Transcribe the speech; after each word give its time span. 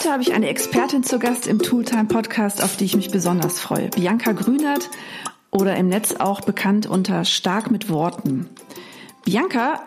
Heute 0.00 0.12
habe 0.12 0.22
ich 0.22 0.32
eine 0.32 0.48
Expertin 0.48 1.02
zu 1.02 1.18
Gast 1.18 1.46
im 1.46 1.58
Tooltime 1.58 2.06
Podcast, 2.06 2.64
auf 2.64 2.74
die 2.74 2.86
ich 2.86 2.96
mich 2.96 3.10
besonders 3.10 3.60
freue. 3.60 3.90
Bianca 3.90 4.32
Grünert 4.32 4.88
oder 5.50 5.76
im 5.76 5.88
Netz 5.88 6.14
auch 6.14 6.40
bekannt 6.40 6.86
unter 6.86 7.26
Stark 7.26 7.70
mit 7.70 7.90
Worten. 7.90 8.48
Bianca 9.26 9.82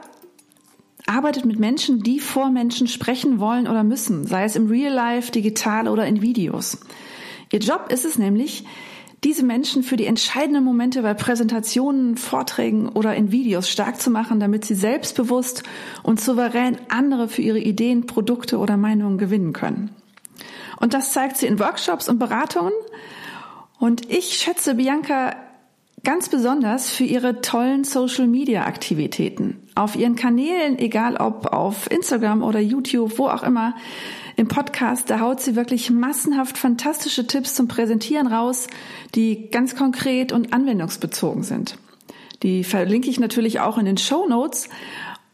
arbeitet 1.07 1.46
mit 1.46 1.57
Menschen, 1.57 2.04
die 2.04 2.20
vor 2.20 2.52
Menschen 2.52 2.88
sprechen 2.88 3.39
wollen 3.39 3.68
oder 3.68 3.83
müssen, 3.83 4.28
sei 4.28 4.44
es 4.44 4.55
im 4.55 4.67
Real 4.67 4.94
Life, 4.94 5.31
digital 5.31 5.87
oder 5.87 6.05
in 6.05 6.21
Videos. 6.21 6.77
Ihr 7.51 7.59
Job 7.59 7.87
ist 7.89 8.05
es 8.05 8.19
nämlich, 8.19 8.65
diese 9.23 9.43
Menschen 9.43 9.81
für 9.81 9.95
die 9.97 10.05
entscheidenden 10.05 10.63
Momente 10.63 11.01
bei 11.01 11.15
Präsentationen, 11.15 12.17
Vorträgen 12.17 12.87
oder 12.87 13.15
in 13.15 13.31
Videos 13.31 13.67
stark 13.67 13.99
zu 13.99 14.11
machen, 14.11 14.39
damit 14.39 14.63
sie 14.63 14.75
selbstbewusst 14.75 15.63
und 16.03 16.21
souverän 16.21 16.77
andere 16.89 17.27
für 17.27 17.41
ihre 17.41 17.59
Ideen, 17.59 18.05
Produkte 18.05 18.59
oder 18.59 18.77
Meinungen 18.77 19.17
gewinnen 19.17 19.53
können. 19.53 19.90
Und 20.84 20.94
das 20.94 21.14
zeigt 21.14 21.38
sie 21.38 21.48
in 21.48 21.60
Workshops 21.60 22.10
und 22.10 22.20
Beratungen. 22.20 22.73
Und 23.80 24.12
ich 24.12 24.34
schätze 24.34 24.76
Bianca 24.76 25.34
ganz 26.04 26.28
besonders 26.28 26.90
für 26.90 27.05
ihre 27.05 27.40
tollen 27.40 27.86
Social-Media-Aktivitäten. 27.86 29.66
Auf 29.76 29.96
ihren 29.96 30.18
Kanälen, 30.18 30.77
egal 30.77 31.16
ob 31.16 31.54
auf 31.54 31.90
Instagram 31.90 32.44
oder 32.44 32.60
YouTube, 32.60 33.18
wo 33.18 33.27
auch 33.27 33.44
immer, 33.44 33.76
im 34.36 34.50
Podcast, 34.50 35.10
da 35.10 35.22
haut 35.22 35.40
sie 35.40 35.55
wirklich 35.55 35.90
massenhaft 35.90 36.58
fantastische 36.58 37.27
Tipps 37.27 37.55
zum 37.55 37.70
Präsentieren 37.70 38.27
raus, 38.27 38.68
die 39.16 39.50
ganz 39.52 39.77
konkret 39.77 40.34
und 40.34 40.52
anwendungsbezogen 40.52 41.44
sind. 41.44 41.77
Die 42.41 42.66
verlinke 42.66 43.10
ich 43.10 43.22
natürlich 43.22 43.62
auch 43.62 43.77
in 43.77 43.86
den 43.86 43.98
Show 43.98 44.27
Notes 44.27 44.68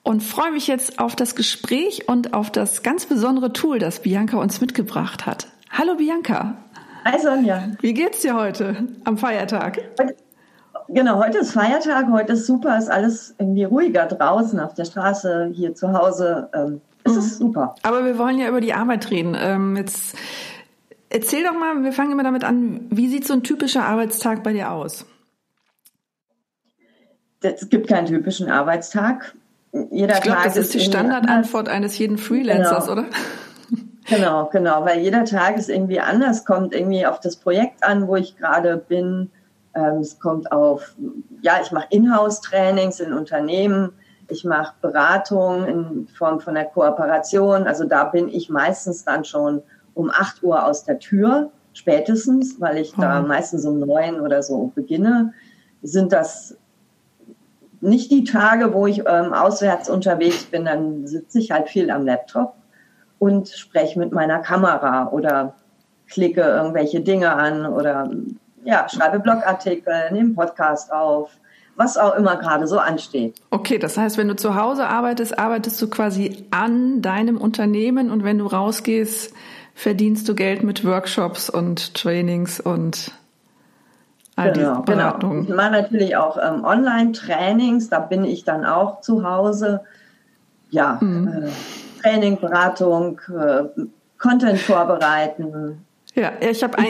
und 0.04 0.22
freue 0.24 0.52
mich 0.52 0.68
jetzt 0.68 1.00
auf 1.00 1.16
das 1.16 1.36
Gespräch 1.36 2.08
und 2.08 2.34
auf 2.34 2.52
das 2.52 2.84
ganz 2.84 3.06
besondere 3.06 3.54
Tool, 3.54 3.80
das 3.80 4.02
Bianca 4.02 4.38
uns 4.38 4.62
mitgebracht 4.62 5.26
hat. 5.26 5.48
Hallo 5.70 5.96
Bianca. 5.96 6.58
Hi 7.06 7.20
Sonja. 7.20 7.70
Wie 7.82 7.94
geht's 7.94 8.22
dir 8.22 8.36
heute 8.36 8.88
am 9.04 9.18
Feiertag? 9.18 9.80
Genau, 10.88 11.24
heute 11.24 11.40
ist 11.40 11.52
Feiertag, 11.52 12.08
heute 12.12 12.34
ist 12.34 12.48
super, 12.48 12.78
ist 12.78 12.90
alles 12.90 13.36
irgendwie 13.38 13.64
ruhiger 13.64 14.08
draußen 14.08 14.60
auf 14.60 14.74
der 14.74 14.86
Straße, 14.86 15.52
hier 15.54 15.76
zu 15.76 15.94
Hause. 15.94 16.50
Ähm, 16.54 16.82
es 17.04 17.14
mhm. 17.14 17.20
ist 17.20 17.38
super. 17.38 17.76
Aber 17.84 18.06
wir 18.06 18.18
wollen 18.18 18.40
ja 18.40 18.50
über 18.50 18.62
die 18.62 18.74
Arbeit 18.74 19.12
reden. 19.12 19.36
Ähm, 19.40 19.78
jetzt 19.78 20.16
erzähl 21.10 21.44
doch 21.44 21.54
mal, 21.54 21.84
wir 21.84 21.94
fangen 21.94 22.12
immer 22.12 22.24
damit 22.24 22.44
an, 22.44 22.88
wie 22.90 23.08
sieht 23.08 23.28
so 23.28 23.34
ein 23.34 23.44
typischer 23.44 23.86
Arbeitstag 23.86 24.44
bei 24.44 24.54
dir 24.54 24.72
aus? 24.72 25.06
Es 27.42 27.70
gibt 27.70 27.88
keinen 27.88 28.08
typischen 28.08 28.50
Arbeitstag. 28.50 29.36
Jeder 29.92 30.16
ich 30.16 30.22
glaube, 30.22 30.42
das 30.44 30.58
ist 30.58 30.74
die 30.74 30.80
Standardantwort 30.80 31.70
eines 31.70 31.98
jeden 31.98 32.18
Freelancers, 32.18 32.88
genau. 32.88 33.02
oder? 33.02 33.10
Genau, 34.06 34.50
genau, 34.52 34.86
weil 34.86 35.02
jeder 35.02 35.24
Tag 35.26 35.58
ist 35.58 35.70
irgendwie 35.70 36.00
anders, 36.00 36.44
kommt 36.44 36.74
irgendwie 36.74 37.06
auf 37.06 37.20
das 37.20 37.36
Projekt 37.36 37.84
an, 37.84 38.08
wo 38.08 38.16
ich 38.16 38.36
gerade 38.36 38.78
bin. 38.78 39.30
Ähm, 39.76 40.00
es 40.00 40.20
kommt 40.20 40.52
auf, 40.52 40.96
ja, 41.42 41.60
ich 41.62 41.72
mache 41.72 41.86
Inhouse-Trainings 41.92 43.00
in 43.00 43.14
Unternehmen 43.14 43.92
ich 44.30 44.44
mache 44.46 44.74
Beratung 44.82 45.66
in 45.66 46.08
Form 46.08 46.40
von 46.40 46.56
einer 46.56 46.68
Kooperation. 46.68 47.68
Also 47.68 47.86
da 47.86 48.06
bin 48.06 48.30
ich 48.30 48.50
meistens 48.50 49.04
dann 49.04 49.26
schon 49.26 49.62
um 49.96 50.12
8 50.12 50.44
Uhr 50.44 50.66
aus 50.66 50.86
der 50.86 51.00
Tür, 51.00 51.52
spätestens, 51.74 52.62
weil 52.62 52.78
ich 52.78 52.94
da 52.94 53.22
mhm. 53.22 53.28
meistens 53.28 53.66
um 53.66 53.80
9 53.80 54.22
oder 54.22 54.44
so 54.44 54.72
beginne. 54.76 55.34
Sind 55.82 56.12
das 56.12 56.58
nicht 57.82 58.12
die 58.12 58.24
Tage, 58.24 58.74
wo 58.74 58.88
ich 58.88 59.00
ähm, 59.00 59.34
auswärts 59.34 59.90
unterwegs 59.90 60.46
bin, 60.46 60.66
dann 60.66 61.08
sitze 61.08 61.40
ich 61.40 61.52
halt 61.52 61.70
viel 61.70 61.90
am 61.92 62.06
Laptop 62.06 62.56
und 63.20 63.50
spreche 63.50 64.00
mit 64.00 64.12
meiner 64.12 64.40
Kamera 64.40 65.10
oder 65.10 65.56
klicke 66.10 66.42
irgendwelche 66.42 67.02
Dinge 67.02 67.34
an 67.34 67.66
oder 67.66 68.10
ja, 68.64 68.88
schreibe 68.90 69.20
Blogartikel, 69.20 70.12
nehme 70.12 70.34
Podcast 70.34 70.92
auf 70.92 71.32
was 71.80 71.98
auch 71.98 72.16
immer 72.16 72.36
gerade 72.36 72.68
so 72.68 72.78
ansteht. 72.78 73.42
Okay, 73.52 73.78
das 73.78 73.98
heißt, 73.98 74.18
wenn 74.18 74.28
du 74.28 74.36
zu 74.36 74.56
Hause 74.56 74.88
arbeitest, 74.88 75.40
arbeitest 75.40 75.82
du 75.82 75.90
quasi 75.90 76.46
an 76.52 77.02
deinem 77.02 77.38
Unternehmen 77.38 78.12
und 78.12 78.26
wenn 78.26 78.38
du 78.38 78.48
rausgehst, 78.48 79.34
verdienst 79.76 80.28
du 80.28 80.36
Geld 80.36 80.62
mit 80.62 80.84
Workshops 80.84 81.50
und 81.50 81.94
Trainings 81.96 82.60
und 82.60 83.14
all 84.40 84.52
genau, 84.54 84.82
die 84.82 84.92
Beratungen. 84.92 85.46
Genau. 85.46 85.50
Ich 85.50 85.56
mache 85.56 85.72
natürlich 85.72 86.16
auch 86.16 86.38
ähm, 86.38 86.64
Online-Trainings, 86.64 87.90
da 87.90 88.00
bin 88.00 88.24
ich 88.24 88.44
dann 88.44 88.66
auch 88.66 89.02
zu 89.02 89.24
Hause. 89.24 89.82
Ja, 90.70 90.98
mhm. 91.02 91.28
äh, 91.28 92.02
Training, 92.02 92.40
Beratung, 92.40 93.20
äh, 93.30 93.64
Content 94.18 94.60
vorbereiten, 94.60 95.80
ja, 96.16 96.34
ich 96.42 96.64
habe 96.64 96.78
ein, 96.78 96.88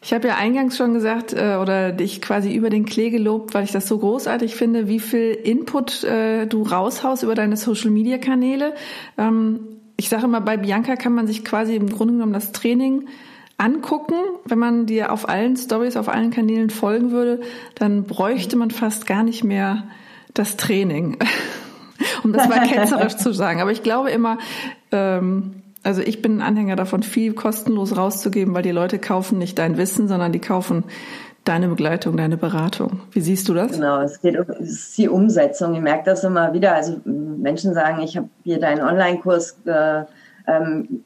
ich 0.00 0.14
habe 0.14 0.28
ja 0.28 0.36
eingangs 0.36 0.76
schon 0.76 0.94
gesagt 0.94 1.34
äh, 1.34 1.56
oder 1.56 1.92
dich 1.92 2.22
quasi 2.22 2.54
über 2.54 2.70
den 2.70 2.86
Klee 2.86 3.10
gelobt, 3.10 3.52
weil 3.52 3.64
ich 3.64 3.72
das 3.72 3.86
so 3.86 3.98
großartig 3.98 4.56
finde, 4.56 4.88
wie 4.88 4.98
viel 4.98 5.32
Input 5.32 6.04
äh, 6.04 6.46
du 6.46 6.62
raushaust 6.62 7.22
über 7.22 7.34
deine 7.34 7.56
Social 7.56 7.90
Media 7.90 8.16
Kanäle. 8.16 8.74
Ähm, 9.18 9.60
ich 9.96 10.08
sage 10.08 10.24
immer, 10.24 10.40
bei 10.40 10.56
Bianca 10.56 10.96
kann 10.96 11.12
man 11.12 11.26
sich 11.26 11.44
quasi 11.44 11.76
im 11.76 11.90
Grunde 11.90 12.14
genommen 12.14 12.32
das 12.32 12.52
Training 12.52 13.08
angucken. 13.58 14.16
Wenn 14.44 14.58
man 14.58 14.86
dir 14.86 15.12
auf 15.12 15.28
allen 15.28 15.56
Stories, 15.56 15.96
auf 15.96 16.08
allen 16.08 16.30
Kanälen 16.30 16.70
folgen 16.70 17.10
würde, 17.10 17.40
dann 17.74 18.04
bräuchte 18.04 18.56
man 18.56 18.70
fast 18.70 19.06
gar 19.06 19.22
nicht 19.22 19.44
mehr 19.44 19.84
das 20.32 20.56
Training. 20.56 21.18
um 22.24 22.32
das 22.32 22.48
mal 22.48 22.60
ketzerisch 22.68 23.16
zu 23.16 23.32
sagen. 23.32 23.60
Aber 23.60 23.72
ich 23.72 23.82
glaube 23.82 24.10
immer, 24.10 24.38
ähm, 24.92 25.62
also 25.82 26.00
ich 26.00 26.22
bin 26.22 26.38
ein 26.38 26.42
Anhänger 26.42 26.76
davon, 26.76 27.02
viel 27.02 27.34
kostenlos 27.34 27.96
rauszugeben, 27.96 28.54
weil 28.54 28.62
die 28.62 28.70
Leute 28.70 28.98
kaufen 28.98 29.38
nicht 29.38 29.58
dein 29.58 29.76
Wissen, 29.76 30.08
sondern 30.08 30.32
die 30.32 30.40
kaufen 30.40 30.84
deine 31.44 31.68
Begleitung, 31.68 32.16
deine 32.16 32.36
Beratung. 32.36 33.00
Wie 33.12 33.20
siehst 33.20 33.48
du 33.48 33.54
das? 33.54 33.72
Genau, 33.72 34.02
es 34.02 34.20
geht 34.20 34.38
um 34.38 34.46
es 34.60 34.94
die 34.96 35.08
Umsetzung. 35.08 35.74
Ich 35.74 35.80
merke 35.80 36.04
das 36.04 36.24
immer 36.24 36.52
wieder. 36.52 36.74
Also 36.74 37.00
Menschen 37.04 37.72
sagen, 37.74 38.02
ich 38.02 38.16
habe 38.16 38.28
hier 38.44 38.60
deinen 38.60 38.82
Online-Kurs 38.82 39.56
äh, 39.64 40.04
ähm, 40.46 41.04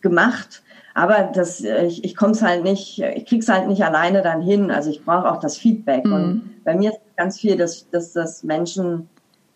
gemacht, 0.00 0.62
aber 0.98 1.30
das, 1.32 1.60
ich, 1.60 2.02
ich 2.02 2.16
komme 2.16 2.32
es 2.32 2.42
halt 2.42 2.64
nicht, 2.64 2.98
ich 2.98 3.24
krieg's 3.24 3.48
halt 3.48 3.68
nicht 3.68 3.84
alleine 3.84 4.20
dann 4.20 4.42
hin. 4.42 4.72
Also 4.72 4.90
ich 4.90 5.04
brauche 5.04 5.30
auch 5.30 5.38
das 5.38 5.56
Feedback. 5.56 6.04
Mhm. 6.04 6.12
Und 6.12 6.64
bei 6.64 6.74
mir 6.74 6.90
ist 6.90 6.98
ganz 7.16 7.38
viel, 7.38 7.56
dass, 7.56 7.88
dass, 7.90 8.14
dass 8.14 8.42
Menschen 8.42 9.08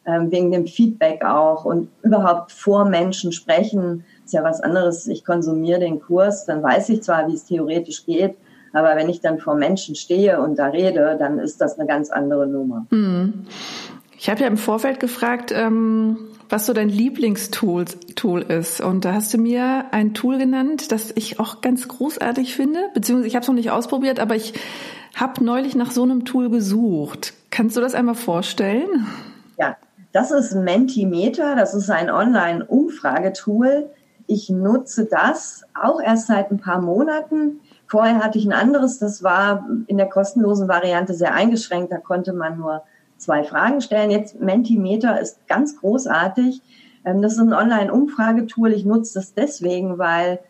ähm, 0.07 0.31
wegen 0.31 0.53
dem 0.53 0.69
Feedback 0.69 1.25
auch 1.25 1.65
und 1.65 1.89
überhaupt 2.05 2.53
vor 2.53 2.85
Menschen 2.85 3.33
sprechen, 3.33 4.05
ist 4.25 4.35
ja 4.35 4.45
was 4.45 4.61
anderes. 4.61 5.09
Ich 5.09 5.25
konsumiere 5.25 5.81
den 5.81 6.01
Kurs, 6.01 6.47
dann 6.47 6.63
weiß 6.63 6.91
ich 6.91 7.03
zwar, 7.03 7.27
wie 7.27 7.35
es 7.35 7.45
theoretisch 7.45 8.07
geht, 8.07 8.37
aber 8.73 8.95
wenn 8.95 9.09
ich 9.09 9.21
dann 9.21 9.41
vor 9.41 9.57
Menschen 9.57 9.97
stehe 9.97 10.41
und 10.41 10.61
da 10.61 10.67
rede, 10.67 11.17
dann 11.19 11.41
ist 11.41 11.61
das 11.61 11.77
eine 11.77 11.89
ganz 11.89 12.11
andere 12.11 12.47
Nummer. 12.47 12.87
Hm. 12.91 13.47
Ich 14.17 14.31
habe 14.31 14.43
ja 14.43 14.47
im 14.47 14.57
Vorfeld 14.57 15.01
gefragt, 15.01 15.51
ähm, 15.53 16.19
was 16.53 16.67
so 16.67 16.73
dein 16.73 16.89
Lieblingstool 16.89 17.87
Tool 18.15 18.43
ist. 18.43 18.81
Und 18.81 19.05
da 19.05 19.15
hast 19.15 19.33
du 19.35 19.39
mir 19.39 19.87
ein 19.91 20.15
Tool 20.15 20.39
genannt, 20.39 20.93
das 20.93 21.13
ich 21.17 21.41
auch 21.41 21.61
ganz 21.61 21.89
großartig 21.89 22.55
finde, 22.55 22.91
beziehungsweise 22.95 23.29
ich 23.29 23.35
habe 23.35 23.43
es 23.43 23.49
noch 23.49 23.55
nicht 23.55 23.71
ausprobiert, 23.71 24.21
aber 24.21 24.37
ich 24.37 24.55
habe 25.15 25.45
neulich 25.45 25.75
nach 25.75 25.91
so 25.91 26.03
einem 26.03 26.25
Tool 26.25 26.51
gesucht. 26.51 27.35
Kannst 27.51 27.77
du 27.77 27.81
das 27.81 27.95
einmal 27.95 28.15
vorstellen? 28.15 29.07
Ja, 29.59 29.77
das 30.13 30.31
ist 30.31 30.55
Mentimeter. 30.55 31.57
Das 31.57 31.75
ist 31.75 31.91
ein 31.91 32.11
Online-Umfragetool 32.11 33.91
ich 34.27 34.51
nutze 34.51 35.05
das 35.07 35.65
auch 35.81 36.01
erst 36.01 36.29
seit 36.29 36.51
ein 36.51 36.59
paar 36.59 36.81
Monaten. 36.81 37.61
Vorher 37.87 38.25
hatte 38.25 38.39
ich 38.39 38.47
ein 38.47 38.53
anderes, 38.53 38.99
das 38.99 39.23
war 39.23 39.67
in 39.87 39.99
der 39.99 40.09
kostenlosen 40.09 40.69
Variante 40.69 41.15
sehr 41.15 41.35
eingeschränkt. 41.35 41.93
Da 41.93 41.99
konnte 41.99 42.33
man 42.33 42.59
nur 42.59 42.83
zwei 43.23 43.45
Fragen 43.45 43.81
stellen. 43.81 44.11
Jetzt 44.11 44.41
Mentimeter 44.41 45.21
ist 45.21 45.47
ganz 45.49 45.79
großartig. 45.79 46.61
Ähm, 47.05 47.23
das 47.23 47.35
ist 47.35 47.41
ein 47.41 47.55
Online-Umfragetool. 47.55 48.73
Ich 48.73 48.85
nutze 48.85 49.15
das 49.15 49.35
deswegen, 49.35 49.99
weil 49.99 50.41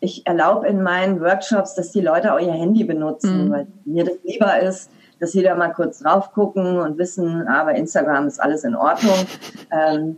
ich 0.00 0.26
erlaube 0.26 0.66
in 0.66 0.82
meinen 0.82 1.20
Workshops, 1.20 1.74
dass 1.74 1.92
die 1.92 2.00
Leute 2.00 2.34
auch 2.34 2.40
ihr 2.40 2.52
Handy 2.52 2.84
benutzen, 2.84 3.46
mhm. 3.46 3.50
weil 3.50 3.66
mir 3.84 4.04
das 4.04 4.16
lieber 4.24 4.60
ist, 4.60 4.90
dass 5.20 5.32
sie 5.32 5.42
da 5.42 5.54
mal 5.54 5.72
kurz 5.72 6.00
drauf 6.00 6.32
gucken 6.32 6.78
und 6.78 6.98
wissen, 6.98 7.46
aber 7.48 7.74
Instagram 7.74 8.26
ist 8.26 8.40
alles 8.40 8.64
in 8.64 8.74
Ordnung. 8.74 9.16
Ähm, 9.70 10.16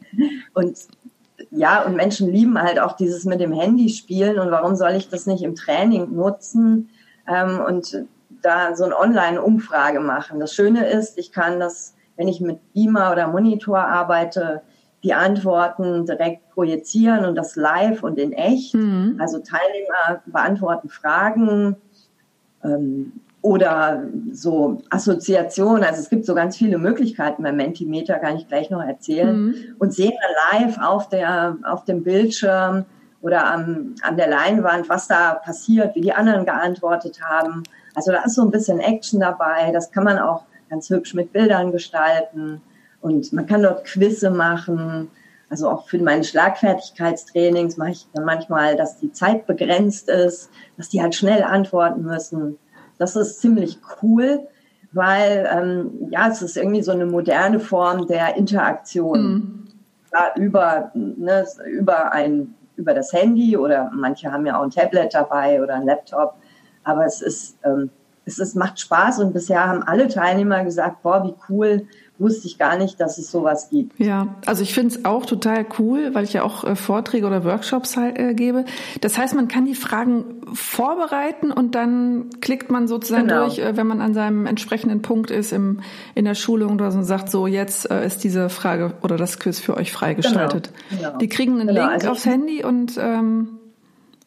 und 0.54 0.78
ja, 1.50 1.82
und 1.82 1.96
Menschen 1.96 2.30
lieben 2.30 2.62
halt 2.62 2.78
auch 2.78 2.92
dieses 2.92 3.24
mit 3.24 3.40
dem 3.40 3.50
Handy 3.50 3.88
spielen 3.88 4.38
und 4.38 4.52
warum 4.52 4.76
soll 4.76 4.92
ich 4.92 5.08
das 5.08 5.26
nicht 5.26 5.42
im 5.42 5.56
Training 5.56 6.14
nutzen 6.14 6.90
ähm, 7.26 7.60
und 7.66 8.06
da 8.42 8.76
so 8.76 8.84
eine 8.84 8.96
Online-Umfrage 8.96 9.98
machen. 9.98 10.38
Das 10.38 10.54
Schöne 10.54 10.86
ist, 10.86 11.18
ich 11.18 11.32
kann 11.32 11.58
das, 11.58 11.94
wenn 12.20 12.28
ich 12.28 12.43
mit 12.43 12.58
Beamer 12.75 13.12
oder 13.12 13.28
Monitor 13.28 13.78
arbeite, 13.78 14.61
die 15.02 15.14
Antworten 15.14 16.05
direkt 16.05 16.50
projizieren 16.50 17.25
und 17.25 17.34
das 17.34 17.56
live 17.56 18.02
und 18.02 18.19
in 18.19 18.34
echt. 18.34 18.75
Mhm. 18.75 19.17
Also 19.19 19.38
Teilnehmer 19.38 20.22
beantworten 20.26 20.90
Fragen. 20.90 21.76
Ähm, 22.62 23.12
oder 23.40 24.05
so 24.32 24.82
Assoziationen. 24.90 25.82
Also 25.82 26.00
es 26.02 26.11
gibt 26.11 26.26
so 26.26 26.34
ganz 26.34 26.58
viele 26.58 26.76
Möglichkeiten 26.76 27.43
beim 27.43 27.56
Mentimeter, 27.56 28.19
kann 28.19 28.37
ich 28.37 28.46
gleich 28.49 28.69
noch 28.69 28.82
erzählen. 28.82 29.46
Mhm. 29.46 29.55
Und 29.78 29.94
sehen 29.94 30.12
dann 30.20 30.61
live 30.61 30.78
auf, 30.78 31.08
der, 31.08 31.56
auf 31.64 31.87
dem 31.87 32.02
Bildschirm 32.02 32.84
oder 33.23 33.50
am, 33.50 33.94
an 34.02 34.19
der 34.19 34.28
Leinwand, 34.28 34.90
was 34.90 35.08
da 35.08 35.32
passiert, 35.43 35.94
wie 35.94 36.02
die 36.02 36.12
anderen 36.12 36.44
geantwortet 36.44 37.23
haben. 37.23 37.62
Also 37.94 38.12
da 38.12 38.25
ist 38.25 38.34
so 38.34 38.43
ein 38.43 38.50
bisschen 38.50 38.78
Action 38.78 39.20
dabei. 39.20 39.70
Das 39.73 39.90
kann 39.90 40.05
man 40.05 40.19
auch 40.19 40.44
ganz 40.70 40.88
hübsch 40.88 41.14
mit 41.14 41.32
Bildern 41.32 41.72
gestalten. 41.72 42.62
Und 43.00 43.32
man 43.32 43.46
kann 43.46 43.62
dort 43.62 43.84
Quizze 43.84 44.31
machen. 44.31 45.11
Also 45.49 45.69
auch 45.69 45.88
für 45.88 45.99
meine 45.99 46.25
Schlagfertigkeitstrainings 46.25 47.76
mache 47.76 47.90
ich 47.90 48.06
dann 48.14 48.25
manchmal, 48.25 48.76
dass 48.76 48.99
die 48.99 49.12
Zeit 49.12 49.46
begrenzt 49.46 50.08
ist, 50.08 50.50
dass 50.76 50.88
die 50.88 51.02
halt 51.02 51.14
schnell 51.14 51.43
antworten 51.43 52.02
müssen. 52.02 52.58
Das 52.99 53.17
ist 53.17 53.40
ziemlich 53.40 53.78
cool, 54.02 54.46
weil 54.93 55.49
ähm, 55.52 56.08
ja, 56.11 56.28
es 56.28 56.40
ist 56.43 56.56
irgendwie 56.56 56.82
so 56.82 56.93
eine 56.93 57.06
moderne 57.06 57.58
Form 57.58 58.06
der 58.06 58.37
Interaktion. 58.37 59.23
Mhm. 59.23 59.69
Ja, 60.12 60.32
über, 60.37 60.90
ne, 60.94 61.46
über 61.66 62.12
ein 62.12 62.55
über 62.81 62.94
das 62.94 63.12
Handy 63.12 63.56
oder 63.56 63.90
manche 63.94 64.32
haben 64.32 64.46
ja 64.46 64.58
auch 64.58 64.64
ein 64.64 64.70
Tablet 64.70 65.14
dabei 65.14 65.62
oder 65.62 65.75
ein 65.75 65.84
Laptop. 65.84 66.34
Aber 66.82 67.05
es 67.05 67.20
ist, 67.20 67.58
ähm, 67.64 67.90
es 68.30 68.38
ist, 68.38 68.56
macht 68.56 68.80
Spaß 68.80 69.18
und 69.20 69.32
bisher 69.32 69.66
haben 69.66 69.82
alle 69.82 70.08
Teilnehmer 70.08 70.64
gesagt, 70.64 71.02
boah, 71.02 71.24
wie 71.24 71.34
cool, 71.48 71.86
wusste 72.20 72.46
ich 72.46 72.58
gar 72.58 72.76
nicht, 72.76 73.00
dass 73.00 73.18
es 73.18 73.30
sowas 73.30 73.70
gibt. 73.70 73.98
Ja, 73.98 74.36
also 74.44 74.62
ich 74.62 74.74
finde 74.74 74.94
es 74.94 75.04
auch 75.06 75.24
total 75.24 75.64
cool, 75.78 76.10
weil 76.14 76.24
ich 76.24 76.34
ja 76.34 76.42
auch 76.42 76.64
äh, 76.64 76.76
Vorträge 76.76 77.26
oder 77.26 77.44
Workshops 77.44 77.96
halt, 77.96 78.18
äh, 78.18 78.34
gebe. 78.34 78.66
Das 79.00 79.16
heißt, 79.16 79.34
man 79.34 79.48
kann 79.48 79.64
die 79.64 79.74
Fragen 79.74 80.42
vorbereiten 80.52 81.50
und 81.50 81.74
dann 81.74 82.28
klickt 82.40 82.70
man 82.70 82.88
sozusagen 82.88 83.28
genau. 83.28 83.46
durch, 83.46 83.58
äh, 83.58 83.76
wenn 83.76 83.86
man 83.86 84.02
an 84.02 84.12
seinem 84.12 84.46
entsprechenden 84.46 85.00
Punkt 85.00 85.30
ist 85.30 85.52
im, 85.52 85.80
in 86.14 86.26
der 86.26 86.34
Schulung 86.34 86.74
oder 86.74 86.90
so 86.90 86.98
und 86.98 87.04
sagt, 87.04 87.30
so 87.30 87.46
jetzt 87.46 87.90
äh, 87.90 88.06
ist 88.06 88.22
diese 88.22 88.50
Frage 88.50 88.92
oder 89.02 89.16
das 89.16 89.38
Quiz 89.38 89.58
für 89.58 89.76
euch 89.76 89.90
freigeschaltet. 89.90 90.72
Genau, 90.90 91.02
genau. 91.02 91.18
Die 91.18 91.28
kriegen 91.28 91.58
einen 91.58 91.68
genau, 91.68 91.80
Link 91.80 91.92
also 91.94 92.10
aufs 92.10 92.26
Handy 92.26 92.62
und 92.62 92.98
ähm, 93.00 93.59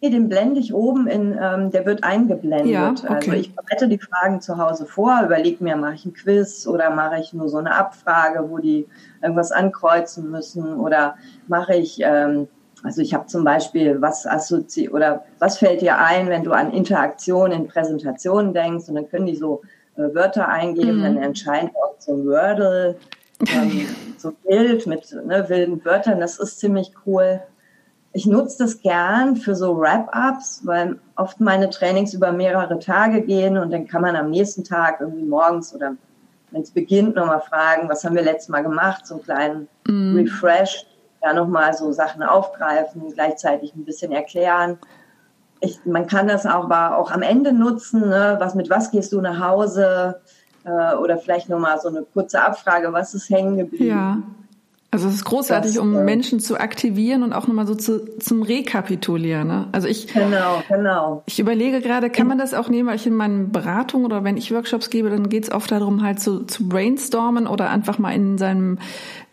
den 0.10 0.28
blende 0.30 0.60
ich 0.60 0.74
oben 0.74 1.08
in, 1.08 1.38
ähm, 1.42 1.72
der 1.72 1.86
wird 1.86 2.04
eingeblendet. 2.04 2.68
Ja, 2.68 2.90
also 2.90 3.06
okay. 3.06 3.16
Also 3.16 3.32
ich 3.34 3.56
bereite 3.56 3.88
die 3.88 4.00
Fragen 4.00 4.42
zu 4.42 4.58
Hause 4.58 4.86
vor, 4.86 5.22
überlege 5.24 5.64
mir, 5.64 5.76
mache 5.76 5.96
ich 5.96 6.06
ein 6.06 6.14
Quiz 6.14 6.68
oder 6.68 6.90
mache 6.90 7.20
ich 7.20 7.34
nur 7.34 7.50
so 7.50 7.58
eine 7.58 7.76
Abfrage, 7.76 8.50
wo 8.50 8.58
die 8.58 8.86
irgendwas 9.22 9.52
ankreuzen 9.52 10.30
müssen 10.30 10.76
oder 10.76 11.16
mache 11.48 11.76
ich, 11.76 12.02
ähm, 12.02 12.48
also 12.84 13.02
ich 13.02 13.14
habe 13.14 13.28
zum 13.28 13.46
Beispiel, 13.46 14.02
was 14.02 14.28
assozi 14.28 14.90
oder 14.90 15.24
was 15.40 15.58
fällt 15.58 15.82
dir 15.82 15.98
ein, 15.98 16.28
wenn 16.28 16.44
du 16.44 16.52
an 16.52 16.72
Interaktion 16.72 17.52
in 17.52 17.68
Präsentationen 17.68 18.54
denkst 18.54 18.90
und 18.90 18.96
dann 18.96 19.10
können 19.10 19.26
die 19.26 19.38
so 19.38 19.62
äh, 19.96 20.14
Wörter 20.14 20.50
eingeben, 20.50 20.98
mhm. 20.98 21.04
dann 21.04 21.18
entscheidet 21.18 21.72
auch 21.76 21.96
so 22.00 22.14
ein 22.14 22.26
Wordle, 22.26 22.98
ähm, 23.56 23.88
so 24.18 24.34
Bild 24.46 24.86
mit 24.86 25.16
ne, 25.26 25.48
wilden 25.48 25.84
Wörtern, 25.86 26.20
das 26.20 26.40
ist 26.40 26.60
ziemlich 26.60 26.92
cool 27.06 27.42
ich 28.14 28.28
nutze 28.28 28.60
das 28.60 28.82
gern 28.82 29.36
für 29.36 29.56
so 29.56 29.76
Wrap-ups, 29.78 30.62
weil 30.66 31.00
oft 31.16 31.42
meine 31.42 31.70
Trainings 31.72 32.14
über 32.14 32.32
mehrere 32.32 32.78
Tage 32.78 33.22
gehen 33.22 33.58
und 33.58 33.74
dann 33.74 33.88
kann 33.88 34.04
man 34.04 34.16
am 34.16 34.30
nächsten 34.30 34.64
Tag 34.64 35.02
irgendwie 35.02 35.26
morgens 35.26 35.74
oder 35.74 35.96
wenn 36.52 36.62
es 36.62 36.70
beginnt, 36.70 37.16
nochmal 37.16 37.42
fragen, 37.42 37.90
was 37.90 38.04
haben 38.04 38.16
wir 38.16 38.22
letztes 38.22 38.50
Mal 38.50 38.62
gemacht, 38.62 39.08
so 39.08 39.16
einen 39.16 39.24
kleinen 39.24 39.68
mm. 39.88 40.16
Refresh, 40.18 40.86
ja 41.24 41.34
nochmal 41.34 41.74
so 41.74 41.92
Sachen 41.92 42.22
aufgreifen, 42.22 43.02
gleichzeitig 43.12 43.74
ein 43.76 43.86
bisschen 43.86 44.12
erklären. 44.12 44.78
Ich, 45.62 45.84
man 45.86 46.06
kann 46.06 46.28
das 46.28 46.46
auch, 46.46 46.66
aber 46.66 46.98
auch 46.98 47.10
am 47.10 47.24
Ende 47.24 47.52
nutzen, 47.52 48.10
ne? 48.10 48.36
was 48.40 48.54
mit 48.54 48.70
was 48.70 48.92
gehst 48.92 49.12
du 49.14 49.22
nach 49.22 49.40
Hause 49.40 50.22
äh, 50.66 50.96
oder 50.96 51.18
vielleicht 51.18 51.50
nochmal 51.50 51.80
so 51.80 51.88
eine 51.88 52.04
kurze 52.04 52.44
Abfrage, 52.44 52.94
was 52.94 53.16
ist 53.16 53.32
hängen 53.32 53.58
geblieben. 53.58 53.88
Ja. 53.88 54.18
Also 54.94 55.08
es 55.08 55.16
ist 55.16 55.26
großartig, 55.26 55.74
das, 55.74 55.82
um 55.82 55.96
äh, 55.96 56.04
Menschen 56.04 56.40
zu 56.40 56.60
aktivieren 56.60 57.24
und 57.24 57.34
auch 57.34 57.48
nochmal 57.48 57.66
so 57.66 57.74
zu, 57.74 58.20
zum 58.20 58.44
Rekapitulieren. 58.44 59.48
Ne? 59.48 59.68
Also 59.72 59.88
ich, 59.88 60.14
genau, 60.14 60.62
genau. 60.70 61.24
Ich 61.26 61.40
überlege 61.40 61.82
gerade, 61.82 62.12
kann 62.12 62.28
man 62.28 62.38
das 62.38 62.54
auch 62.54 62.70
nehmen, 62.70 62.88
weil 62.88 62.98
ich 62.98 63.08
in 63.08 63.16
meinen 63.16 63.52
Beratungen 63.52 64.06
oder 64.06 64.24
wenn 64.24 64.38
ich 64.38 64.54
Workshops 64.54 64.92
gebe, 64.92 65.10
dann 65.10 65.30
geht 65.30 65.46
es 65.46 65.52
oft 65.52 65.72
darum, 65.72 66.04
halt 66.04 66.20
so 66.20 66.44
zu 66.44 66.70
brainstormen 66.70 67.48
oder 67.48 67.72
einfach 67.72 67.98
mal 67.98 68.12
in 68.12 68.38
seinem 68.38 68.78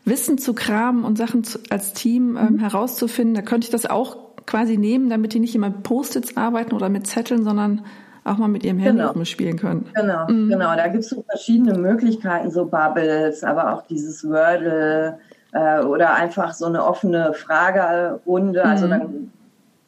Wissen 0.07 0.39
zu 0.39 0.55
kramen 0.55 1.05
und 1.05 1.19
Sachen 1.19 1.45
zu, 1.45 1.59
als 1.69 1.93
Team 1.93 2.39
ähm, 2.39 2.55
mhm. 2.55 2.59
herauszufinden. 2.61 3.35
Da 3.35 3.43
könnte 3.43 3.67
ich 3.67 3.71
das 3.71 3.85
auch 3.85 4.17
quasi 4.47 4.79
nehmen, 4.79 5.11
damit 5.11 5.35
die 5.35 5.41
nicht 5.41 5.55
immer 5.55 5.69
mit 5.69 5.83
Post-its 5.83 6.39
arbeiten 6.39 6.73
oder 6.73 6.89
mit 6.89 7.07
Zetteln, 7.07 7.45
sondern 7.45 7.85
auch 8.25 8.39
mal 8.39 8.49
mit 8.49 8.65
ihrem 8.65 8.79
Handy 8.79 9.03
genau. 9.03 9.25
spielen 9.25 9.59
können. 9.59 9.91
Genau, 9.95 10.27
mhm. 10.27 10.49
genau. 10.49 10.75
Da 10.75 10.89
gibt 10.89 11.05
es 11.05 11.11
so 11.11 11.23
verschiedene 11.29 11.77
Möglichkeiten, 11.77 12.51
so 12.51 12.65
Bubbles, 12.65 13.45
aber 13.45 13.75
auch 13.75 13.87
dieses 13.87 14.27
Wordle 14.27 15.19
äh, 15.53 15.81
oder 15.81 16.15
einfach 16.15 16.53
so 16.53 16.67
eine 16.67 16.85
offene 16.85 17.33
Fragerunde. 17.35 18.65
Also 18.65 18.87
mhm. 18.87 18.91
dann 18.91 19.33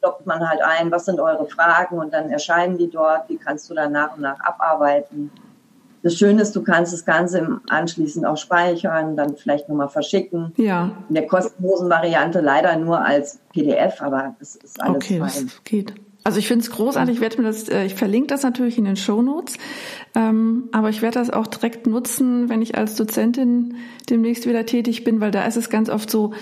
lockt 0.02 0.26
man 0.26 0.48
halt 0.48 0.60
ein, 0.62 0.90
was 0.90 1.04
sind 1.04 1.20
eure 1.20 1.46
Fragen 1.46 1.98
und 1.98 2.12
dann 2.12 2.30
erscheinen 2.30 2.76
die 2.76 2.90
dort, 2.90 3.28
wie 3.28 3.36
kannst 3.36 3.70
du 3.70 3.74
dann 3.74 3.92
nach 3.92 4.14
und 4.14 4.22
nach 4.22 4.40
abarbeiten. 4.40 5.30
Das 6.02 6.16
Schöne 6.16 6.42
ist, 6.42 6.56
du 6.56 6.64
kannst 6.64 6.92
das 6.92 7.04
Ganze 7.04 7.38
im 7.38 7.60
anschließend 7.68 8.26
auch 8.26 8.36
speichern, 8.36 9.16
dann 9.16 9.36
vielleicht 9.36 9.68
nochmal 9.68 9.88
verschicken. 9.88 10.52
Ja. 10.56 10.90
In 11.08 11.14
der 11.14 11.28
kostenlosen 11.28 11.88
Variante 11.88 12.40
leider 12.40 12.76
nur 12.76 13.00
als 13.00 13.38
PDF, 13.52 14.02
aber 14.02 14.34
das 14.40 14.56
ist 14.56 14.82
alles 14.82 14.96
okay, 14.96 15.20
fein. 15.20 15.44
Das 15.44 15.64
geht. 15.64 15.94
Also 16.24 16.38
ich 16.38 16.46
finde 16.46 16.64
es 16.64 16.70
großartig, 16.70 17.16
ich 17.16 17.20
werde 17.20 17.40
mir 17.40 17.48
das, 17.48 17.68
äh, 17.68 17.84
ich 17.84 17.94
verlinke 17.94 18.28
das 18.28 18.42
natürlich 18.42 18.78
in 18.78 18.84
den 18.84 18.96
Show 18.96 19.22
Notes, 19.22 19.56
ähm, 20.14 20.68
aber 20.72 20.88
ich 20.88 21.02
werde 21.02 21.18
das 21.18 21.30
auch 21.30 21.46
direkt 21.46 21.86
nutzen, 21.86 22.48
wenn 22.48 22.62
ich 22.62 22.76
als 22.76 22.94
Dozentin 22.94 23.76
demnächst 24.08 24.46
wieder 24.46 24.64
tätig 24.64 25.04
bin, 25.04 25.20
weil 25.20 25.32
da 25.32 25.44
ist 25.44 25.56
es 25.56 25.68
ganz 25.68 25.88
oft 25.90 26.10
so, 26.10 26.32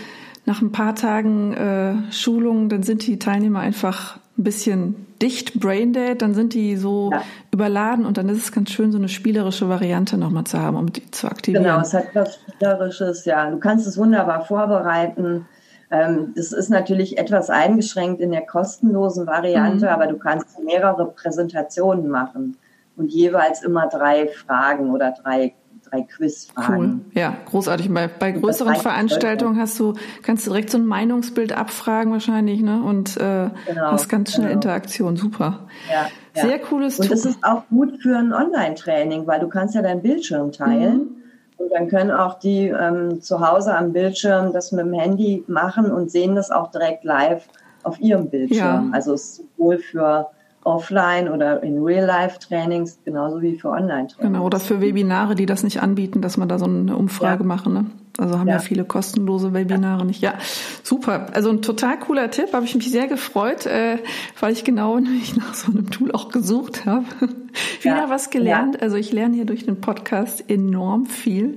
nach 0.46 0.62
ein 0.62 0.72
paar 0.72 0.94
Tagen 0.94 1.52
äh, 1.52 2.12
Schulung, 2.12 2.68
dann 2.68 2.82
sind 2.82 3.06
die 3.06 3.18
Teilnehmer 3.18 3.60
einfach 3.60 4.18
ein 4.38 4.44
bisschen 4.44 5.06
dicht, 5.20 5.60
braindead, 5.60 6.22
dann 6.22 6.34
sind 6.34 6.54
die 6.54 6.76
so 6.76 7.10
ja. 7.12 7.22
überladen 7.52 8.06
und 8.06 8.16
dann 8.16 8.28
ist 8.28 8.38
es 8.38 8.52
ganz 8.52 8.70
schön, 8.70 8.90
so 8.90 8.98
eine 8.98 9.08
spielerische 9.08 9.68
Variante 9.68 10.16
nochmal 10.16 10.44
zu 10.44 10.58
haben, 10.58 10.76
um 10.76 10.92
die 10.92 11.10
zu 11.10 11.30
aktivieren. 11.30 11.64
Genau, 11.64 11.80
es 11.80 11.92
hat 11.92 12.14
was 12.14 12.40
Spielerisches, 12.48 13.24
ja. 13.26 13.50
Du 13.50 13.58
kannst 13.58 13.86
es 13.86 13.98
wunderbar 13.98 14.44
vorbereiten 14.46 15.46
das 15.90 16.52
ist 16.52 16.70
natürlich 16.70 17.18
etwas 17.18 17.50
eingeschränkt 17.50 18.20
in 18.20 18.30
der 18.30 18.46
kostenlosen 18.46 19.26
Variante, 19.26 19.86
mhm. 19.86 19.92
aber 19.92 20.06
du 20.06 20.18
kannst 20.18 20.62
mehrere 20.62 21.06
Präsentationen 21.06 22.08
machen 22.08 22.56
und 22.96 23.12
jeweils 23.12 23.62
immer 23.62 23.88
drei 23.88 24.28
Fragen 24.28 24.90
oder 24.90 25.12
drei 25.12 25.54
drei 25.90 26.02
Quizfragen. 26.02 27.04
Cool. 27.06 27.12
Ja, 27.14 27.36
großartig. 27.46 27.92
Bei, 27.92 28.06
bei 28.06 28.32
größeren 28.32 28.76
Veranstaltungen 28.76 29.58
hast 29.58 29.78
du, 29.80 29.94
kannst 30.22 30.46
du 30.46 30.50
direkt 30.50 30.70
so 30.70 30.78
ein 30.78 30.86
Meinungsbild 30.86 31.52
abfragen 31.52 32.12
wahrscheinlich, 32.12 32.60
ne? 32.60 32.82
Und 32.82 33.16
äh, 33.16 33.50
genau, 33.66 33.92
hast 33.92 34.08
ganz 34.08 34.32
schnell 34.32 34.48
genau. 34.48 34.58
Interaktion. 34.58 35.16
Super. 35.16 35.66
Ja, 35.90 36.08
Sehr 36.42 36.50
ja. 36.50 36.58
cooles 36.58 36.98
Und 36.98 37.08
Tool. 37.08 37.16
das 37.16 37.24
ist 37.24 37.42
auch 37.42 37.66
gut 37.68 38.00
für 38.02 38.16
ein 38.16 38.32
Online-Training, 38.32 39.26
weil 39.26 39.40
du 39.40 39.48
kannst 39.48 39.74
ja 39.74 39.82
deinen 39.82 40.02
Bildschirm 40.02 40.52
teilen. 40.52 40.98
Mhm. 40.98 41.19
Und 41.60 41.70
dann 41.72 41.88
können 41.88 42.10
auch 42.10 42.38
die 42.38 42.68
ähm, 42.68 43.20
zu 43.20 43.46
Hause 43.46 43.76
am 43.76 43.92
Bildschirm 43.92 44.52
das 44.52 44.72
mit 44.72 44.86
dem 44.86 44.94
Handy 44.94 45.44
machen 45.46 45.92
und 45.92 46.10
sehen 46.10 46.34
das 46.34 46.50
auch 46.50 46.70
direkt 46.70 47.04
live 47.04 47.46
auf 47.82 48.00
ihrem 48.00 48.30
Bildschirm. 48.30 48.58
Ja. 48.58 48.90
Also 48.92 49.12
es 49.12 49.22
ist 49.22 49.44
sowohl 49.56 49.78
für 49.78 50.28
Offline 50.64 51.28
oder 51.28 51.62
in 51.62 51.82
Real-Life-Trainings 51.82 53.00
genauso 53.04 53.40
wie 53.42 53.58
für 53.58 53.68
Online-Trainings. 53.68 54.18
Genau, 54.18 54.44
oder 54.44 54.58
für 54.58 54.80
Webinare, 54.80 55.34
die 55.34 55.46
das 55.46 55.62
nicht 55.62 55.82
anbieten, 55.82 56.22
dass 56.22 56.36
man 56.36 56.48
da 56.48 56.58
so 56.58 56.66
eine 56.66 56.96
Umfrage 56.96 57.42
ja. 57.42 57.46
machen. 57.46 57.72
Ne? 57.74 57.86
Also 58.20 58.38
haben 58.38 58.48
ja. 58.48 58.54
ja 58.54 58.60
viele 58.60 58.84
kostenlose 58.84 59.52
Webinare 59.52 60.00
ja. 60.00 60.04
nicht. 60.04 60.22
Ja, 60.22 60.34
super. 60.82 61.26
Also 61.32 61.50
ein 61.50 61.62
total 61.62 61.98
cooler 61.98 62.30
Tipp, 62.30 62.52
habe 62.52 62.64
ich 62.64 62.74
mich 62.74 62.90
sehr 62.90 63.08
gefreut, 63.08 63.66
äh, 63.66 63.98
weil 64.38 64.52
ich 64.52 64.64
genau 64.64 64.98
nämlich 65.00 65.36
nach 65.36 65.54
so 65.54 65.72
einem 65.72 65.90
Tool 65.90 66.12
auch 66.12 66.28
gesucht 66.28 66.86
habe. 66.86 67.06
Wieder 67.82 67.96
ja. 67.96 68.10
was 68.10 68.30
gelernt. 68.30 68.80
Also 68.82 68.96
ich 68.96 69.12
lerne 69.12 69.34
hier 69.34 69.46
durch 69.46 69.64
den 69.64 69.80
Podcast 69.80 70.44
enorm 70.48 71.06
viel. 71.06 71.56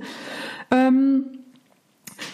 Ähm, 0.70 1.26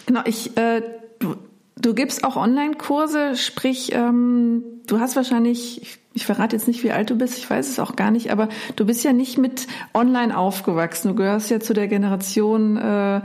genau, 0.05 0.21
ich 0.25 0.57
äh, 0.57 0.81
du, 1.19 1.35
du 1.81 1.93
gibst 1.93 2.23
auch 2.23 2.35
Online-Kurse, 2.35 3.35
sprich, 3.35 3.91
ähm, 3.93 4.63
du 4.87 4.99
hast 4.99 5.15
wahrscheinlich, 5.15 5.81
ich, 5.81 5.99
ich 6.13 6.25
verrate 6.25 6.55
jetzt 6.55 6.67
nicht, 6.67 6.83
wie 6.83 6.91
alt 6.91 7.09
du 7.09 7.15
bist, 7.15 7.37
ich 7.37 7.49
weiß 7.49 7.69
es 7.69 7.79
auch 7.79 7.95
gar 7.95 8.11
nicht, 8.11 8.31
aber 8.31 8.49
du 8.75 8.85
bist 8.85 9.03
ja 9.03 9.13
nicht 9.13 9.37
mit 9.37 9.67
Online 9.93 10.37
aufgewachsen. 10.37 11.09
Du 11.09 11.15
gehörst 11.15 11.49
ja 11.49 11.59
zu 11.59 11.73
der 11.73 11.87
Generation 11.87 12.77
äh, 12.77 13.21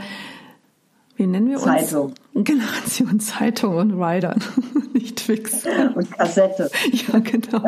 wie 1.16 1.26
nennen 1.26 1.48
wir 1.48 1.56
uns? 1.56 1.64
Zeitung. 1.64 2.14
Generation 2.34 3.20
Zeitung 3.20 3.76
und 3.76 3.92
Riders, 3.92 4.42
nicht 4.92 5.16
Twix. 5.16 5.64
Und 5.94 6.10
Kassette. 6.12 6.70
Ja, 6.92 7.18
genau. 7.18 7.62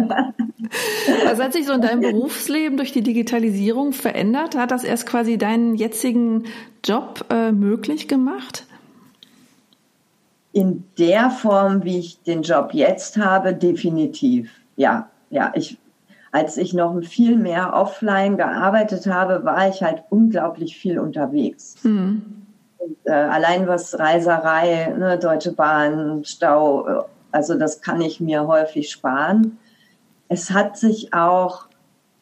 Was 1.24 1.40
hat 1.40 1.54
sich 1.54 1.66
so 1.66 1.72
in 1.72 1.80
deinem 1.80 2.00
Berufsleben 2.00 2.76
durch 2.76 2.92
die 2.92 3.02
Digitalisierung 3.02 3.92
verändert? 3.92 4.56
Hat 4.56 4.70
das 4.70 4.84
erst 4.84 5.06
quasi 5.06 5.38
deinen 5.38 5.74
jetzigen 5.74 6.44
Job 6.84 7.24
äh, 7.30 7.52
möglich 7.52 8.06
gemacht? 8.06 8.66
In 10.52 10.84
der 10.98 11.30
Form, 11.30 11.84
wie 11.84 11.98
ich 11.98 12.22
den 12.22 12.42
Job 12.42 12.70
jetzt 12.72 13.16
habe, 13.16 13.54
definitiv. 13.54 14.50
Ja, 14.76 15.08
ja, 15.30 15.52
ich, 15.54 15.78
als 16.32 16.56
ich 16.56 16.74
noch 16.74 17.00
viel 17.02 17.36
mehr 17.36 17.72
offline 17.74 18.36
gearbeitet 18.36 19.06
habe, 19.06 19.44
war 19.44 19.68
ich 19.68 19.82
halt 19.82 20.02
unglaublich 20.10 20.76
viel 20.76 20.98
unterwegs. 20.98 21.76
Hm. 21.82 22.46
Und, 22.78 22.96
äh, 23.04 23.12
allein 23.12 23.66
was 23.66 23.98
Reiserei, 23.98 24.94
ne, 24.96 25.18
Deutsche 25.18 25.52
Bahn, 25.52 26.24
Stau, 26.24 26.88
äh, 26.88 27.02
Also 27.30 27.58
das 27.58 27.82
kann 27.82 28.00
ich 28.00 28.20
mir 28.20 28.46
häufig 28.46 28.90
sparen. 28.90 29.58
Es 30.28 30.50
hat 30.50 30.78
sich 30.78 31.12
auch 31.12 31.66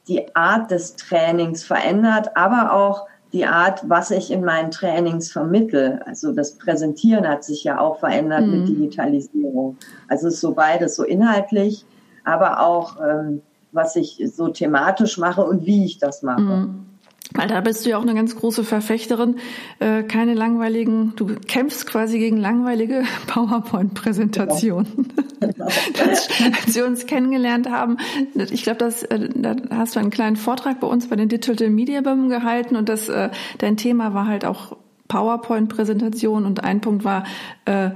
die 0.08 0.34
Art 0.34 0.70
des 0.70 0.96
Trainings 0.96 1.64
verändert, 1.64 2.36
aber 2.36 2.72
auch 2.72 3.06
die 3.32 3.44
Art, 3.44 3.88
was 3.88 4.10
ich 4.10 4.30
in 4.30 4.44
meinen 4.44 4.70
Trainings 4.70 5.30
vermittel. 5.30 6.00
Also 6.06 6.32
das 6.32 6.52
Präsentieren 6.52 7.28
hat 7.28 7.44
sich 7.44 7.64
ja 7.64 7.78
auch 7.78 7.98
verändert 7.98 8.46
mhm. 8.46 8.60
mit 8.60 8.68
Digitalisierung. 8.68 9.76
Also 10.08 10.28
es 10.28 10.34
ist 10.34 10.40
so 10.40 10.52
beides, 10.52 10.96
so 10.96 11.02
inhaltlich, 11.02 11.84
aber 12.24 12.60
auch 12.60 12.96
ähm, 13.00 13.42
was 13.72 13.96
ich 13.96 14.22
so 14.34 14.48
thematisch 14.48 15.18
mache 15.18 15.44
und 15.44 15.66
wie 15.66 15.84
ich 15.84 15.98
das 15.98 16.22
mache. 16.22 16.40
Mhm. 16.40 16.86
Weil 17.34 17.48
da 17.48 17.60
bist 17.60 17.84
du 17.84 17.90
ja 17.90 17.98
auch 17.98 18.02
eine 18.02 18.14
ganz 18.14 18.36
große 18.36 18.64
Verfechterin. 18.64 19.36
Äh, 19.78 20.04
keine 20.04 20.34
langweiligen, 20.34 21.14
du 21.16 21.26
kämpfst 21.26 21.86
quasi 21.86 22.18
gegen 22.18 22.36
langweilige 22.36 23.04
PowerPoint-Präsentationen. 23.26 25.12
Genau. 25.40 25.64
als, 26.08 26.28
als 26.64 26.74
wir 26.74 26.86
uns 26.86 27.06
kennengelernt 27.06 27.68
haben, 27.68 27.98
ich 28.34 28.62
glaube, 28.62 28.78
das, 28.78 29.02
äh, 29.02 29.28
da 29.34 29.56
hast 29.70 29.96
du 29.96 30.00
einen 30.00 30.10
kleinen 30.10 30.36
Vortrag 30.36 30.80
bei 30.80 30.86
uns 30.86 31.08
bei 31.08 31.16
den 31.16 31.28
Digital 31.28 31.70
Media 31.70 32.00
Bim 32.00 32.28
gehalten 32.28 32.76
und 32.76 32.88
das, 32.88 33.08
äh, 33.08 33.30
dein 33.58 33.76
Thema 33.76 34.14
war 34.14 34.26
halt 34.26 34.44
auch 34.44 34.76
PowerPoint-Präsentation 35.08 36.46
und 36.46 36.64
ein 36.64 36.80
Punkt 36.80 37.04
war, 37.04 37.24
äh, 37.64 37.90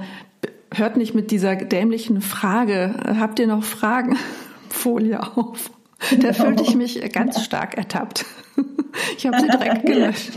hört 0.72 0.96
nicht 0.96 1.14
mit 1.14 1.30
dieser 1.30 1.56
dämlichen 1.56 2.20
Frage, 2.20 2.94
habt 3.18 3.38
ihr 3.38 3.46
noch 3.46 3.64
Fragen? 3.64 4.16
Folie 4.68 5.20
auf. 5.36 5.70
Da 6.20 6.32
fühlte 6.32 6.62
ich 6.62 6.74
mich 6.76 7.00
ganz 7.12 7.42
stark 7.44 7.76
ertappt. 7.76 8.24
Ich 9.16 9.24
habe 9.24 9.38
sie 9.38 9.46
direkt 9.46 9.86
gelöscht. 9.86 10.32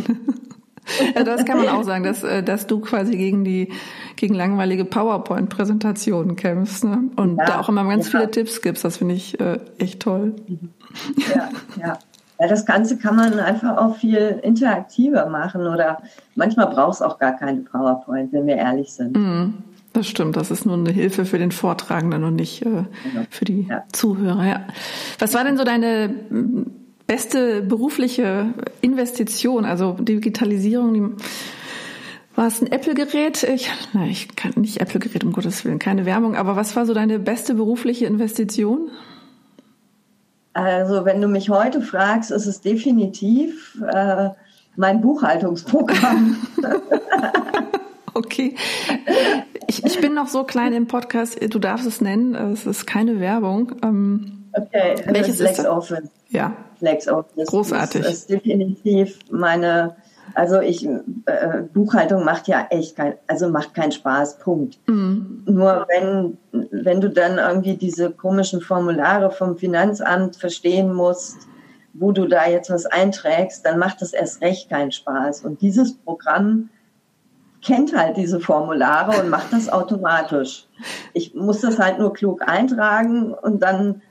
Also 1.16 1.26
das 1.26 1.44
kann 1.44 1.58
man 1.58 1.70
auch 1.70 1.82
sagen, 1.82 2.04
dass, 2.04 2.24
äh, 2.24 2.44
dass 2.44 2.68
du 2.68 2.82
quasi 2.82 3.18
gegen 3.18 3.44
die 3.44 3.74
gegen 4.16 4.36
langweilige 4.36 4.86
PowerPoint-Präsentationen 4.86 6.36
kämpfst 6.36 6.84
ne? 6.84 7.10
und 7.16 7.38
ja, 7.38 7.46
da 7.46 7.60
auch 7.60 7.70
immer 7.70 7.84
ganz 7.86 8.12
ja. 8.12 8.20
viele 8.20 8.32
Tipps 8.32 8.62
gibst. 8.62 8.86
Das 8.86 8.98
finde 8.98 9.16
ich 9.16 9.40
äh, 9.40 9.60
echt 9.80 10.02
toll. 10.02 10.36
Ja, 11.34 11.50
ja. 11.82 11.98
Ja, 12.40 12.48
das 12.48 12.66
Ganze 12.66 12.98
kann 12.98 13.16
man 13.16 13.40
einfach 13.40 13.78
auch 13.78 13.96
viel 13.96 14.40
interaktiver 14.44 15.28
machen 15.28 15.68
oder 15.68 16.02
manchmal 16.36 16.68
braucht 16.68 16.96
es 16.96 17.02
auch 17.02 17.20
gar 17.20 17.38
keine 17.38 17.62
PowerPoint, 17.62 18.34
wenn 18.34 18.48
wir 18.48 18.56
ehrlich 18.56 18.92
sind. 18.92 19.16
Mm, 19.16 19.54
das 19.94 20.08
stimmt, 20.08 20.36
das 20.36 20.50
ist 20.50 20.66
nur 20.66 20.76
eine 20.76 20.92
Hilfe 20.92 21.24
für 21.24 21.38
den 21.38 21.52
Vortragenden 21.52 22.24
und 22.24 22.36
nicht 22.36 22.66
äh, 22.66 22.84
für 23.30 23.46
die 23.46 23.68
ja. 23.70 23.84
Zuhörer. 23.92 24.46
Ja. 24.46 24.68
Was 25.20 25.36
war 25.36 25.44
denn 25.44 25.56
so 25.56 25.64
deine 25.64 26.14
beste 27.06 27.62
berufliche 27.62 28.54
Investition, 28.82 29.66
also 29.66 29.94
Digitalisierung, 29.94 30.94
die, 30.94 31.26
war 32.36 32.48
es 32.48 32.60
ein 32.60 32.72
Apple-Gerät? 32.72 33.44
Ich, 33.44 33.70
nein, 33.94 34.10
ich 34.10 34.36
kann 34.36 34.54
nicht 34.56 34.82
Apple-Gerät, 34.82 35.24
um 35.24 35.32
Gottes 35.32 35.64
Willen, 35.64 35.78
keine 35.78 36.08
Werbung, 36.08 36.36
aber 36.36 36.56
was 36.56 36.76
war 36.76 36.88
so 36.88 36.96
deine 36.96 37.20
beste 37.20 37.54
berufliche 37.54 38.08
Investition? 38.08 38.90
Also, 40.54 41.06
wenn 41.06 41.22
du 41.22 41.28
mich 41.28 41.50
heute 41.50 41.82
fragst, 41.82 42.32
ist 42.32 42.48
es 42.48 42.62
definitiv 42.62 43.80
äh, 43.92 44.30
mein 44.76 45.02
Buchhaltungsprogramm. 45.02 46.38
okay. 48.16 48.56
Ich, 49.68 49.84
ich 49.84 50.02
bin 50.02 50.14
noch 50.14 50.28
so 50.28 50.44
klein 50.44 50.74
im 50.74 50.88
Podcast, 50.88 51.40
du 51.42 51.60
darfst 51.60 51.86
es 51.86 52.02
nennen, 52.02 52.36
es 52.36 52.66
ist 52.66 52.86
keine 52.86 53.20
Werbung. 53.20 53.74
Ähm, 53.84 54.50
okay, 54.54 54.96
welches 55.06 55.40
ist 55.40 55.60
das? 55.60 55.66
Office. 55.66 56.10
Ja. 56.30 56.56
LexOffice. 56.80 57.48
Großartig. 57.48 58.02
Das 58.02 58.14
ist 58.14 58.30
definitiv 58.30 59.20
meine, 59.32 59.96
also 60.34 60.60
ich, 60.60 60.86
äh, 60.86 61.62
Buchhaltung 61.74 62.26
macht 62.26 62.48
ja 62.48 62.68
echt 62.70 62.96
kein, 62.96 63.16
also 63.28 63.50
macht 63.50 63.74
keinen 63.74 63.92
Spaß, 63.92 64.40
Punkt. 64.40 64.80
Mhm. 64.88 65.44
Nur 65.46 65.88
wenn, 65.90 66.38
wenn 66.72 67.02
du 67.02 67.10
dann 67.10 67.38
irgendwie 67.38 67.78
diese 67.78 68.12
komischen 68.12 68.62
Formulare 68.62 69.32
vom 69.32 69.58
Finanzamt 69.58 70.36
verstehen 70.36 70.94
musst, 70.94 71.38
wo 71.94 72.12
du 72.12 72.28
da 72.28 72.48
jetzt 72.48 72.70
was 72.70 72.86
einträgst, 72.86 73.66
dann 73.66 73.78
macht 73.78 74.02
das 74.02 74.14
erst 74.14 74.42
recht 74.42 74.70
keinen 74.70 74.92
Spaß. 74.92 75.42
Und 75.42 75.62
dieses 75.62 75.96
Programm 75.96 76.70
kennt 77.64 77.96
halt 77.96 78.18
diese 78.18 78.40
Formulare 78.40 79.22
und 79.22 79.30
macht 79.30 79.54
das 79.54 79.70
automatisch. 79.70 80.68
Ich 81.14 81.34
muss 81.34 81.62
das 81.62 81.80
halt 81.80 82.00
nur 82.00 82.14
klug 82.14 82.42
eintragen 82.48 83.34
und 83.34 83.62
dann 83.64 84.02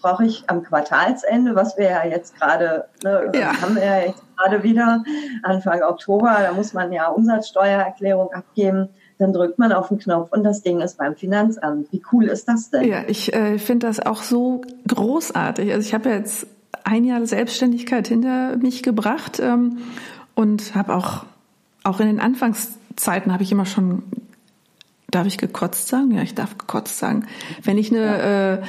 brauche 0.00 0.24
ich 0.24 0.44
am 0.46 0.62
Quartalsende, 0.62 1.54
was 1.54 1.76
wir 1.76 1.90
ja 1.90 2.06
jetzt 2.06 2.38
gerade, 2.38 2.86
ne, 3.02 3.30
ja. 3.34 3.60
haben 3.60 3.74
wir 3.76 3.84
ja 3.84 3.98
jetzt 4.00 4.22
gerade 4.36 4.62
wieder, 4.62 5.04
Anfang 5.42 5.82
Oktober, 5.82 6.36
da 6.40 6.52
muss 6.52 6.72
man 6.72 6.92
ja 6.92 7.08
Umsatzsteuererklärung 7.08 8.32
abgeben. 8.32 8.88
Dann 9.18 9.32
drückt 9.32 9.58
man 9.58 9.72
auf 9.72 9.88
den 9.88 9.98
Knopf 9.98 10.32
und 10.32 10.42
das 10.42 10.62
Ding 10.62 10.80
ist 10.80 10.98
beim 10.98 11.14
Finanzamt. 11.14 11.92
Wie 11.92 12.02
cool 12.12 12.24
ist 12.24 12.48
das 12.48 12.70
denn? 12.70 12.84
Ja, 12.84 13.02
ich 13.06 13.32
äh, 13.32 13.58
finde 13.58 13.86
das 13.86 14.00
auch 14.00 14.22
so 14.22 14.62
großartig. 14.88 15.72
Also 15.72 15.86
ich 15.86 15.94
habe 15.94 16.08
jetzt 16.08 16.48
ein 16.82 17.04
Jahr 17.04 17.24
Selbstständigkeit 17.24 18.08
hinter 18.08 18.56
mich 18.56 18.82
gebracht 18.82 19.38
ähm, 19.40 19.78
und 20.34 20.74
habe 20.74 20.94
auch, 20.94 21.24
auch 21.84 22.00
in 22.00 22.08
den 22.08 22.20
Anfangszeiten 22.94 23.32
habe 23.32 23.42
ich 23.42 23.52
immer 23.52 23.66
schon, 23.66 24.02
darf 25.10 25.26
ich 25.26 25.38
gekotzt 25.38 25.88
sagen? 25.88 26.12
Ja, 26.12 26.22
ich 26.22 26.34
darf 26.34 26.58
gekotzt 26.58 26.98
sagen. 26.98 27.26
Wenn 27.62 27.78
ich 27.78 27.90
eine 27.90 28.04
ja. 28.04 28.52
äh, 28.54 28.62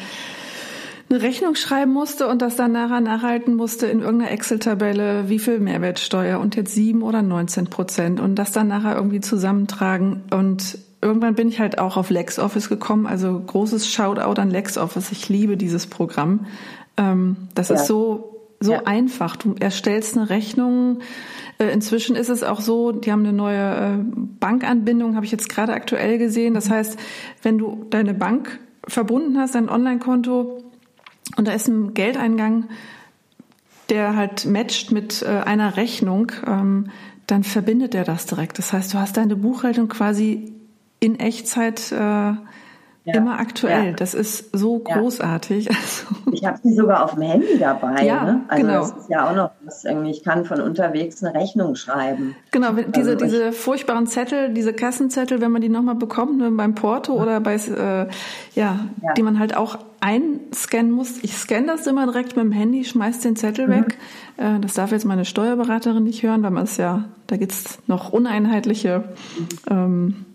eine 1.07 1.21
Rechnung 1.21 1.53
schreiben 1.53 1.93
musste 1.93 2.27
und 2.27 2.41
das 2.41 2.55
dann 2.55 2.71
nachher 2.71 2.99
nachhalten 2.99 3.53
musste 3.55 3.85
in 3.85 3.99
irgendeiner 3.99 4.31
Excel-Tabelle, 4.31 5.29
wie 5.29 5.37
viel 5.37 5.59
Mehrwertsteuer 5.59 6.39
und 6.39 6.55
jetzt 6.55 6.73
sieben 6.73 7.03
oder 7.03 7.21
19 7.21 7.65
Prozent 7.65 8.19
und 8.19 8.35
das 8.35 8.51
dann 8.51 8.67
nachher 8.67 8.95
irgendwie 8.95 9.21
zusammentragen 9.21 10.23
und 10.31 10.79
irgendwann 11.03 11.35
bin 11.35 11.47
ich 11.47 11.59
halt 11.59 11.77
auch 11.77 11.95
auf 11.95 12.09
LexOffice 12.09 12.69
gekommen, 12.69 13.05
also 13.05 13.39
großes 13.39 13.87
Shoutout 13.87 14.41
an 14.41 14.49
LexOffice. 14.49 15.11
Ich 15.11 15.29
liebe 15.29 15.57
dieses 15.57 15.85
Programm. 15.85 16.47
Ähm, 16.97 17.49
das 17.53 17.69
ja. 17.69 17.75
ist 17.75 17.85
so, 17.85 18.41
so 18.59 18.71
ja. 18.71 18.81
einfach. 18.85 19.35
Du 19.35 19.53
erstellst 19.59 20.17
eine 20.17 20.31
Rechnung. 20.31 21.01
Äh, 21.57 21.71
inzwischen 21.71 22.15
ist 22.15 22.29
es 22.29 22.43
auch 22.43 22.61
so, 22.61 22.91
die 22.91 23.11
haben 23.11 23.21
eine 23.21 23.33
neue 23.33 23.75
äh, 23.75 23.97
Bankanbindung, 24.39 25.15
habe 25.15 25.25
ich 25.25 25.31
jetzt 25.31 25.49
gerade 25.49 25.73
aktuell 25.73 26.17
gesehen. 26.17 26.53
Das 26.53 26.69
heißt, 26.69 26.99
wenn 27.41 27.57
du 27.57 27.85
deine 27.89 28.13
Bank 28.13 28.59
verbunden 28.87 29.37
hast, 29.37 29.55
dein 29.55 29.69
Online-Konto, 29.69 30.63
und 31.37 31.47
da 31.47 31.53
ist 31.53 31.67
ein 31.67 31.93
Geldeingang, 31.93 32.65
der 33.89 34.15
halt 34.15 34.45
matcht 34.45 34.91
mit 34.91 35.21
äh, 35.21 35.27
einer 35.27 35.77
Rechnung, 35.77 36.31
ähm, 36.45 36.89
dann 37.27 37.43
verbindet 37.43 37.95
er 37.95 38.03
das 38.03 38.25
direkt. 38.25 38.59
Das 38.59 38.73
heißt, 38.73 38.93
du 38.93 38.99
hast 38.99 39.17
deine 39.17 39.35
Buchhaltung 39.35 39.87
quasi 39.87 40.53
in 40.99 41.19
Echtzeit 41.19 41.93
ja. 43.05 43.15
immer 43.15 43.39
aktuell. 43.39 43.87
Ja. 43.87 43.91
Das 43.93 44.13
ist 44.13 44.49
so 44.57 44.79
großartig. 44.79 45.69
Also. 45.75 46.31
Ich 46.31 46.45
habe 46.45 46.57
sie 46.63 46.73
sogar 46.73 47.03
auf 47.03 47.13
dem 47.13 47.23
Handy 47.23 47.59
dabei. 47.59 48.05
Ja, 48.05 48.23
ne? 48.23 48.41
Also 48.47 48.65
genau. 48.65 48.79
das 48.79 48.91
ist 48.91 49.09
ja 49.09 49.29
auch 49.29 49.35
noch 49.35 49.51
was 49.63 49.83
irgendwie. 49.83 50.11
Ich 50.11 50.23
kann 50.23 50.45
von 50.45 50.61
unterwegs 50.61 51.23
eine 51.23 51.37
Rechnung 51.37 51.75
schreiben. 51.75 52.35
Genau, 52.51 52.71
diese, 52.71 53.11
also 53.11 53.25
diese 53.25 53.51
furchtbaren 53.51 54.07
Zettel, 54.07 54.53
diese 54.53 54.73
Kassenzettel, 54.73 55.41
wenn 55.41 55.51
man 55.51 55.61
die 55.61 55.69
nochmal 55.69 55.95
bekommt, 55.95 56.37
ne, 56.37 56.49
beim 56.51 56.75
Porto 56.75 57.13
oder 57.13 57.39
bei, 57.39 57.55
äh, 57.55 58.07
ja, 58.07 58.07
ja, 58.55 59.13
die 59.15 59.23
man 59.23 59.37
halt 59.37 59.55
auch 59.55 59.77
einscannen 59.99 60.91
muss. 60.91 61.23
Ich 61.23 61.35
scanne 61.35 61.67
das 61.67 61.85
immer 61.87 62.05
direkt 62.05 62.35
mit 62.35 62.45
dem 62.45 62.51
Handy, 62.51 62.85
schmeiß 62.85 63.19
den 63.19 63.35
Zettel 63.35 63.67
mhm. 63.67 63.71
weg. 63.71 63.97
Äh, 64.37 64.59
das 64.59 64.73
darf 64.73 64.91
jetzt 64.91 65.05
meine 65.05 65.25
Steuerberaterin 65.25 66.03
nicht 66.03 66.23
hören, 66.23 66.41
weil 66.41 66.51
man 66.51 66.63
es 66.63 66.77
ja, 66.77 67.05
da 67.27 67.37
gibt's 67.37 67.79
noch 67.87 68.13
uneinheitliche 68.13 69.03
mhm. 69.37 69.47
ähm. 69.69 70.25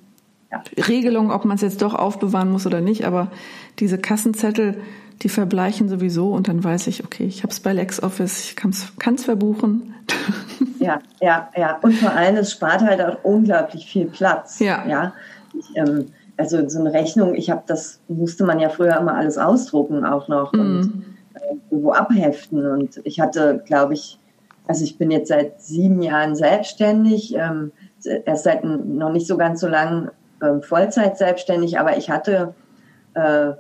Regelung, 0.89 1.31
ob 1.31 1.45
man 1.45 1.57
es 1.57 1.63
jetzt 1.63 1.83
doch 1.83 1.95
aufbewahren 1.95 2.51
muss 2.51 2.67
oder 2.67 2.81
nicht, 2.81 3.07
aber 3.07 3.31
diese 3.79 3.99
Kassenzettel, 3.99 4.81
die 5.23 5.29
verbleichen 5.29 5.89
sowieso 5.89 6.33
und 6.33 6.49
dann 6.49 6.65
weiß 6.65 6.87
ich, 6.87 7.05
okay, 7.05 7.25
ich 7.25 7.43
habe 7.43 7.53
es 7.53 7.61
bei 7.61 7.73
LexOffice, 7.73 8.45
ich 8.45 8.57
kann 8.57 8.71
es 8.71 9.25
verbuchen. 9.25 9.95
Ja, 10.79 10.99
ja, 11.21 11.51
ja. 11.55 11.79
Und 11.83 11.93
vor 11.93 12.11
allem, 12.11 12.37
es 12.37 12.53
spart 12.53 12.81
halt 12.81 13.03
auch 13.03 13.23
unglaublich 13.23 13.85
viel 13.85 14.07
Platz. 14.07 14.61
Ja. 14.61 14.87
ja? 14.89 15.13
Ich, 15.53 15.77
ähm, 15.77 16.07
also 16.39 16.67
so 16.69 16.81
eine 16.81 16.95
Rechnung, 16.95 17.35
ich 17.35 17.51
habe 17.51 17.63
das, 17.67 18.01
musste 18.09 18.45
man 18.45 18.59
ja 18.59 18.71
früher 18.71 18.97
immer 18.97 19.15
alles 19.15 19.37
ausdrucken 19.37 20.07
auch 20.07 20.29
noch 20.29 20.55
mhm. 20.55 20.61
und 20.61 21.05
äh, 21.35 21.57
wo 21.71 21.93
abheften. 21.93 22.67
Und 22.67 22.99
ich 23.05 23.21
hatte, 23.21 23.63
glaube 23.67 23.93
ich, 23.93 24.19
also 24.67 24.83
ich 24.83 24.97
bin 24.97 25.11
jetzt 25.11 25.29
seit 25.29 25.61
sieben 25.61 26.01
Jahren 26.01 26.35
selbstständig, 26.35 27.35
ähm, 27.37 27.73
erst 28.25 28.45
seit 28.45 28.65
noch 28.65 29.13
nicht 29.13 29.27
so 29.27 29.37
ganz 29.37 29.61
so 29.61 29.69
lang 29.69 30.11
ähm, 30.43 30.63
Vollzeit 30.63 31.19
selbstständig, 31.19 31.79
aber 31.79 31.97
ich 31.97 32.11
hatte 32.11 32.55
äh, 33.15 33.53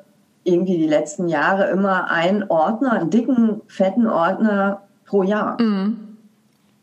irgendwie 0.44 0.78
die 0.78 0.86
letzten 0.86 1.28
Jahre 1.28 1.68
immer 1.70 2.10
einen 2.10 2.44
Ordner, 2.48 2.92
einen 2.92 3.10
dicken, 3.10 3.60
fetten 3.68 4.06
Ordner 4.06 4.82
pro 5.04 5.22
Jahr. 5.22 5.60
Mhm. 5.60 6.10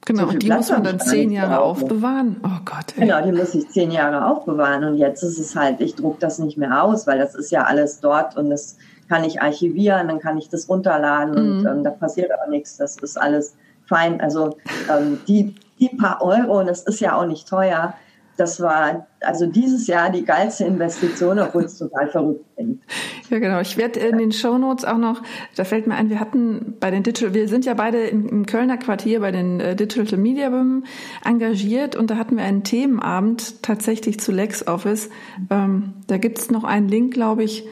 Genau, 0.06 0.24
so 0.24 0.30
und 0.30 0.44
die 0.44 0.50
muss 0.50 0.70
man 0.70 0.84
dann 0.84 1.00
zehn 1.02 1.32
Jahre 1.32 1.60
aufbewahren. 1.60 2.38
Oh 2.42 2.62
Gott. 2.64 2.94
Ey. 2.96 3.02
Genau, 3.02 3.22
die 3.26 3.34
muss 3.34 3.54
ich 3.54 3.68
zehn 3.70 3.92
Jahre 3.92 4.26
aufbewahren. 4.26 4.86
Und 4.86 4.96
jetzt 4.96 5.22
ist 5.22 5.38
es 5.38 5.54
halt, 5.56 5.82
ich 5.82 5.96
druck 5.96 6.20
das 6.22 6.40
nicht 6.40 6.58
mehr 6.58 6.82
aus, 6.82 7.08
weil 7.08 7.20
das 7.20 7.36
ist 7.36 7.52
ja 7.52 7.66
alles 7.66 8.00
dort 8.00 8.38
und 8.38 8.50
das 8.50 8.78
kann 9.10 9.26
ich 9.26 9.42
archivieren, 9.42 10.08
dann 10.08 10.20
kann 10.20 10.38
ich 10.38 10.48
das 10.48 10.70
runterladen 10.70 11.32
mhm. 11.32 11.60
und 11.60 11.66
ähm, 11.66 11.84
da 11.84 11.92
passiert 11.92 12.32
auch 12.32 12.48
nichts. 12.48 12.78
Das 12.78 12.98
ist 12.98 13.20
alles 13.20 13.56
fein. 13.86 14.22
Also 14.22 14.56
ähm, 14.90 15.20
die, 15.28 15.56
die 15.80 15.90
paar 15.90 16.22
Euro, 16.22 16.60
und 16.60 16.68
das 16.68 16.84
ist 16.84 17.02
ja 17.02 17.18
auch 17.18 17.26
nicht 17.26 17.48
teuer, 17.48 17.94
das 18.38 18.62
war 18.62 19.08
also 19.20 19.48
dieses 19.48 19.88
Jahr 19.88 20.12
die 20.12 20.24
geilste 20.24 20.64
Investition, 20.64 21.40
obwohl 21.40 21.64
es 21.64 21.78
total 21.78 22.08
verrückt 22.08 22.46
klingt. 22.56 22.82
Ja, 23.30 23.40
genau. 23.40 23.60
Ich 23.60 23.78
werde 23.78 24.00
in 24.00 24.18
den 24.18 24.32
Show 24.32 24.58
Notes 24.58 24.86
auch 24.86 24.98
noch, 24.98 25.22
da 25.56 25.64
fällt 25.64 25.88
mir 25.88 25.96
ein, 25.96 26.10
wir 26.10 26.20
hatten 26.20 26.76
bei 26.80 26.92
den 26.92 27.04
Digital, 27.04 27.34
wir 27.34 27.48
sind 27.48 27.66
ja 27.66 27.74
beide 27.74 28.04
im, 28.04 28.28
im 28.30 28.46
Kölner 28.46 28.78
Quartier 28.78 29.20
bei 29.20 29.32
den 29.32 29.60
äh, 29.60 29.76
Digital 29.76 30.20
Media 30.20 30.52
Women 30.52 30.86
engagiert 31.26 31.96
und 31.96 32.12
da 32.12 32.18
hatten 32.18 32.38
wir 32.38 32.44
einen 32.44 32.64
Themenabend 32.64 33.64
tatsächlich 33.64 34.20
zu 34.20 34.32
LexOffice. 34.32 35.10
Ähm, 35.50 35.94
da 36.08 36.18
gibt's 36.18 36.52
noch 36.52 36.64
einen 36.64 36.88
Link, 36.88 37.14
glaube 37.14 37.44
ich, 37.44 37.66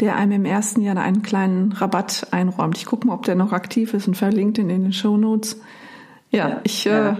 der 0.00 0.16
einem 0.16 0.32
im 0.32 0.44
ersten 0.44 0.80
Jahr 0.80 0.96
einen 0.96 1.22
kleinen 1.22 1.72
Rabatt 1.72 2.28
einräumt. 2.30 2.76
Ich 2.78 2.86
gucke 2.86 3.06
mal, 3.06 3.14
ob 3.14 3.24
der 3.24 3.34
noch 3.34 3.52
aktiv 3.52 3.94
ist 3.94 4.08
und 4.08 4.16
verlinkt 4.16 4.58
ihn 4.58 4.70
in 4.70 4.82
den 4.82 4.92
Show 4.92 5.16
Notes. 5.16 5.60
Ja, 6.30 6.48
ja 6.48 6.60
ich 6.64 6.84
ja. 6.84 7.18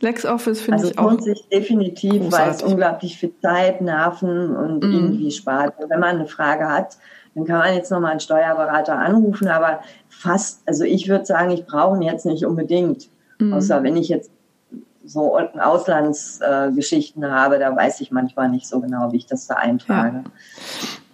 LexOffice 0.00 0.60
finde 0.60 0.78
also 0.78 0.90
ich 0.90 0.98
auch. 0.98 1.10
Also 1.10 1.16
lohnt 1.16 1.24
sich 1.24 1.48
definitiv, 1.48 2.22
großartig. 2.22 2.38
weil 2.38 2.50
es 2.50 2.62
unglaublich 2.62 3.18
viel 3.18 3.32
Zeit, 3.42 3.80
Nerven 3.80 4.56
und 4.56 4.84
mm. 4.84 4.92
irgendwie 4.92 5.30
spart. 5.30 5.74
Wenn 5.88 6.00
man 6.00 6.16
eine 6.16 6.26
Frage 6.26 6.68
hat, 6.68 6.98
dann 7.34 7.44
kann 7.44 7.58
man 7.58 7.74
jetzt 7.74 7.90
nochmal 7.90 8.12
einen 8.12 8.20
Steuerberater 8.20 8.98
anrufen, 8.98 9.48
aber 9.48 9.80
fast, 10.08 10.62
also 10.66 10.84
ich 10.84 11.08
würde 11.08 11.24
sagen, 11.24 11.50
ich 11.50 11.66
brauche 11.66 11.96
ihn 11.96 12.02
jetzt 12.02 12.26
nicht 12.26 12.44
unbedingt. 12.44 13.08
Mm. 13.38 13.52
Außer 13.52 13.82
wenn 13.82 13.96
ich 13.96 14.08
jetzt 14.08 14.30
so 15.04 15.38
Auslandsgeschichten 15.38 17.22
äh, 17.22 17.28
habe, 17.28 17.58
da 17.58 17.74
weiß 17.74 18.00
ich 18.00 18.10
manchmal 18.10 18.50
nicht 18.50 18.68
so 18.68 18.80
genau, 18.80 19.12
wie 19.12 19.16
ich 19.16 19.26
das 19.26 19.46
da 19.46 19.54
eintrage. 19.54 20.18
Ja. 20.18 20.24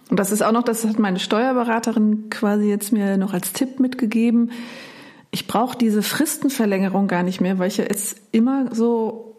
Und 0.09 0.19
das 0.19 0.31
ist 0.31 0.43
auch 0.43 0.51
noch, 0.51 0.63
das 0.63 0.85
hat 0.85 0.99
meine 0.99 1.19
Steuerberaterin 1.19 2.29
quasi 2.29 2.69
jetzt 2.69 2.91
mir 2.91 3.17
noch 3.17 3.33
als 3.33 3.53
Tipp 3.53 3.79
mitgegeben 3.79 4.51
ich 5.35 5.47
brauche 5.47 5.77
diese 5.77 6.01
Fristenverlängerung 6.01 7.09
gar 7.09 7.21
nicht 7.21 7.41
mehr, 7.41 7.59
weil 7.59 7.67
ich 7.67 7.75
ja 7.75 7.83
jetzt 7.83 8.15
immer 8.31 8.73
so 8.73 9.35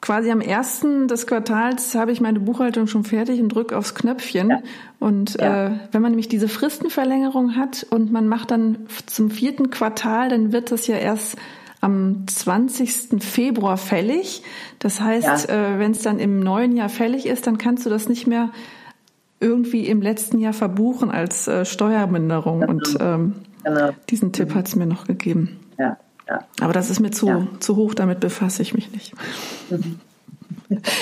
quasi 0.00 0.30
am 0.30 0.40
ersten 0.40 1.06
des 1.06 1.26
Quartals 1.26 1.94
habe 1.94 2.12
ich 2.12 2.22
meine 2.22 2.40
Buchhaltung 2.40 2.86
schon 2.86 3.04
fertig 3.04 3.38
und 3.38 3.50
drücke 3.50 3.76
aufs 3.76 3.94
Knöpfchen. 3.94 4.48
Ja. 4.48 4.62
Und 5.00 5.34
ja. 5.34 5.66
Äh, 5.66 5.70
wenn 5.92 6.00
man 6.00 6.12
nämlich 6.12 6.28
diese 6.28 6.48
Fristenverlängerung 6.48 7.56
hat 7.56 7.86
und 7.90 8.10
man 8.10 8.26
macht 8.26 8.52
dann 8.52 8.86
zum 9.04 9.30
vierten 9.30 9.68
Quartal, 9.68 10.30
dann 10.30 10.50
wird 10.50 10.72
das 10.72 10.86
ja 10.86 10.96
erst 10.96 11.36
am 11.82 12.26
20. 12.26 13.22
Februar 13.22 13.76
fällig. 13.76 14.42
Das 14.78 15.02
heißt, 15.02 15.50
ja. 15.50 15.74
äh, 15.74 15.78
wenn 15.78 15.90
es 15.90 16.00
dann 16.00 16.20
im 16.20 16.40
neuen 16.40 16.74
Jahr 16.74 16.88
fällig 16.88 17.26
ist, 17.26 17.46
dann 17.46 17.58
kannst 17.58 17.84
du 17.84 17.90
das 17.90 18.08
nicht 18.08 18.26
mehr 18.26 18.48
irgendwie 19.40 19.88
im 19.88 20.00
letzten 20.00 20.38
Jahr 20.38 20.54
verbuchen 20.54 21.10
als 21.10 21.48
äh, 21.48 21.66
Steuerminderung. 21.66 22.62
Und 22.62 22.96
ähm, 22.98 23.34
Genau. 23.64 23.90
Diesen 24.10 24.32
Tipp 24.32 24.54
hat 24.54 24.68
es 24.68 24.76
mir 24.76 24.86
noch 24.86 25.06
gegeben. 25.06 25.60
Ja, 25.78 25.96
ja. 26.28 26.40
Aber 26.60 26.72
das 26.72 26.90
ist 26.90 27.00
mir 27.00 27.10
zu, 27.10 27.28
ja. 27.28 27.46
zu 27.60 27.76
hoch, 27.76 27.94
damit 27.94 28.20
befasse 28.20 28.62
ich 28.62 28.74
mich 28.74 28.90
nicht. 28.92 29.14
Mhm. 29.70 30.00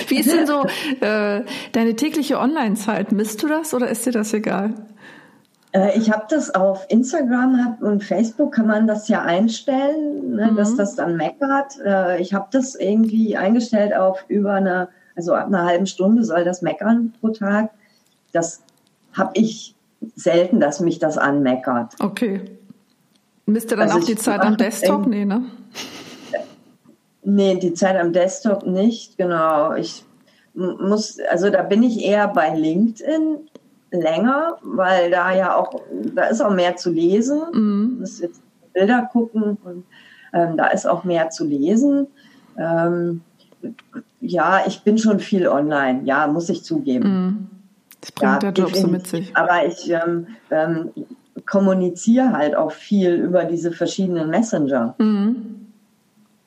Wie 0.08 0.18
ist 0.18 0.32
denn 0.32 0.46
so 0.46 0.64
äh, 1.00 1.42
deine 1.72 1.96
tägliche 1.96 2.38
Online-Zeit? 2.38 3.12
Misst 3.12 3.42
du 3.42 3.48
das 3.48 3.74
oder 3.74 3.88
ist 3.88 4.06
dir 4.06 4.12
das 4.12 4.32
egal? 4.32 4.74
Äh, 5.72 5.98
ich 5.98 6.10
habe 6.10 6.26
das 6.28 6.54
auf 6.54 6.86
Instagram 6.88 7.78
und 7.80 8.02
Facebook 8.02 8.52
kann 8.52 8.66
man 8.66 8.86
das 8.86 9.08
ja 9.08 9.22
einstellen, 9.22 10.34
ne, 10.34 10.50
mhm. 10.50 10.56
dass 10.56 10.76
das 10.76 10.96
dann 10.96 11.16
meckert. 11.16 11.78
Äh, 11.84 12.20
ich 12.20 12.34
habe 12.34 12.48
das 12.50 12.74
irgendwie 12.74 13.36
eingestellt 13.36 13.94
auf 13.94 14.24
über 14.28 14.54
eine, 14.54 14.88
also 15.16 15.34
ab 15.34 15.46
einer 15.46 15.64
halben 15.64 15.86
Stunde 15.86 16.24
soll 16.24 16.44
das 16.44 16.62
meckern 16.62 17.14
pro 17.20 17.28
Tag. 17.28 17.70
Das 18.32 18.62
habe 19.12 19.32
ich 19.34 19.74
selten, 20.14 20.60
dass 20.60 20.80
mich 20.80 20.98
das 20.98 21.18
anmeckert. 21.18 21.94
Okay. 22.00 22.42
Misst 23.46 23.70
ihr 23.70 23.76
dann 23.76 23.88
also 23.88 23.98
auch 23.98 24.04
die 24.04 24.16
Zeit 24.16 24.40
am 24.40 24.56
Desktop? 24.56 25.06
Nee, 25.06 25.24
ne? 25.24 25.42
Nee, 27.22 27.58
die 27.58 27.74
Zeit 27.74 27.96
am 27.96 28.12
Desktop 28.12 28.66
nicht, 28.66 29.18
genau. 29.18 29.74
Ich 29.74 30.04
muss, 30.54 31.18
also 31.30 31.50
da 31.50 31.62
bin 31.62 31.82
ich 31.82 32.04
eher 32.04 32.28
bei 32.28 32.54
LinkedIn 32.54 33.38
länger, 33.90 34.56
weil 34.62 35.10
da 35.10 35.34
ja 35.34 35.56
auch, 35.56 35.80
da 36.14 36.24
ist 36.24 36.40
auch 36.40 36.54
mehr 36.54 36.76
zu 36.76 36.90
lesen. 36.90 37.40
Mhm. 37.52 37.96
muss 38.00 38.20
jetzt 38.20 38.40
Bilder 38.72 39.08
gucken 39.12 39.58
und 39.64 39.84
ähm, 40.32 40.56
da 40.56 40.68
ist 40.68 40.86
auch 40.86 41.04
mehr 41.04 41.30
zu 41.30 41.44
lesen. 41.44 42.06
Ähm, 42.56 43.22
ja, 44.20 44.62
ich 44.66 44.82
bin 44.82 44.96
schon 44.96 45.18
viel 45.18 45.48
online, 45.48 46.02
ja, 46.04 46.26
muss 46.26 46.48
ich 46.48 46.62
zugeben. 46.62 47.08
Mhm. 47.08 47.59
Das 48.00 48.12
bringt 48.12 48.42
ja, 48.42 48.50
der 48.50 48.64
Job 48.64 48.74
so 48.74 48.86
mit 48.86 49.06
sich. 49.06 49.36
Aber 49.36 49.66
ich 49.66 49.90
ähm, 49.90 50.28
ähm, 50.50 50.90
kommuniziere 51.46 52.32
halt 52.32 52.56
auch 52.56 52.72
viel 52.72 53.14
über 53.14 53.44
diese 53.44 53.72
verschiedenen 53.72 54.30
Messenger. 54.30 54.94
Mhm. 54.98 55.66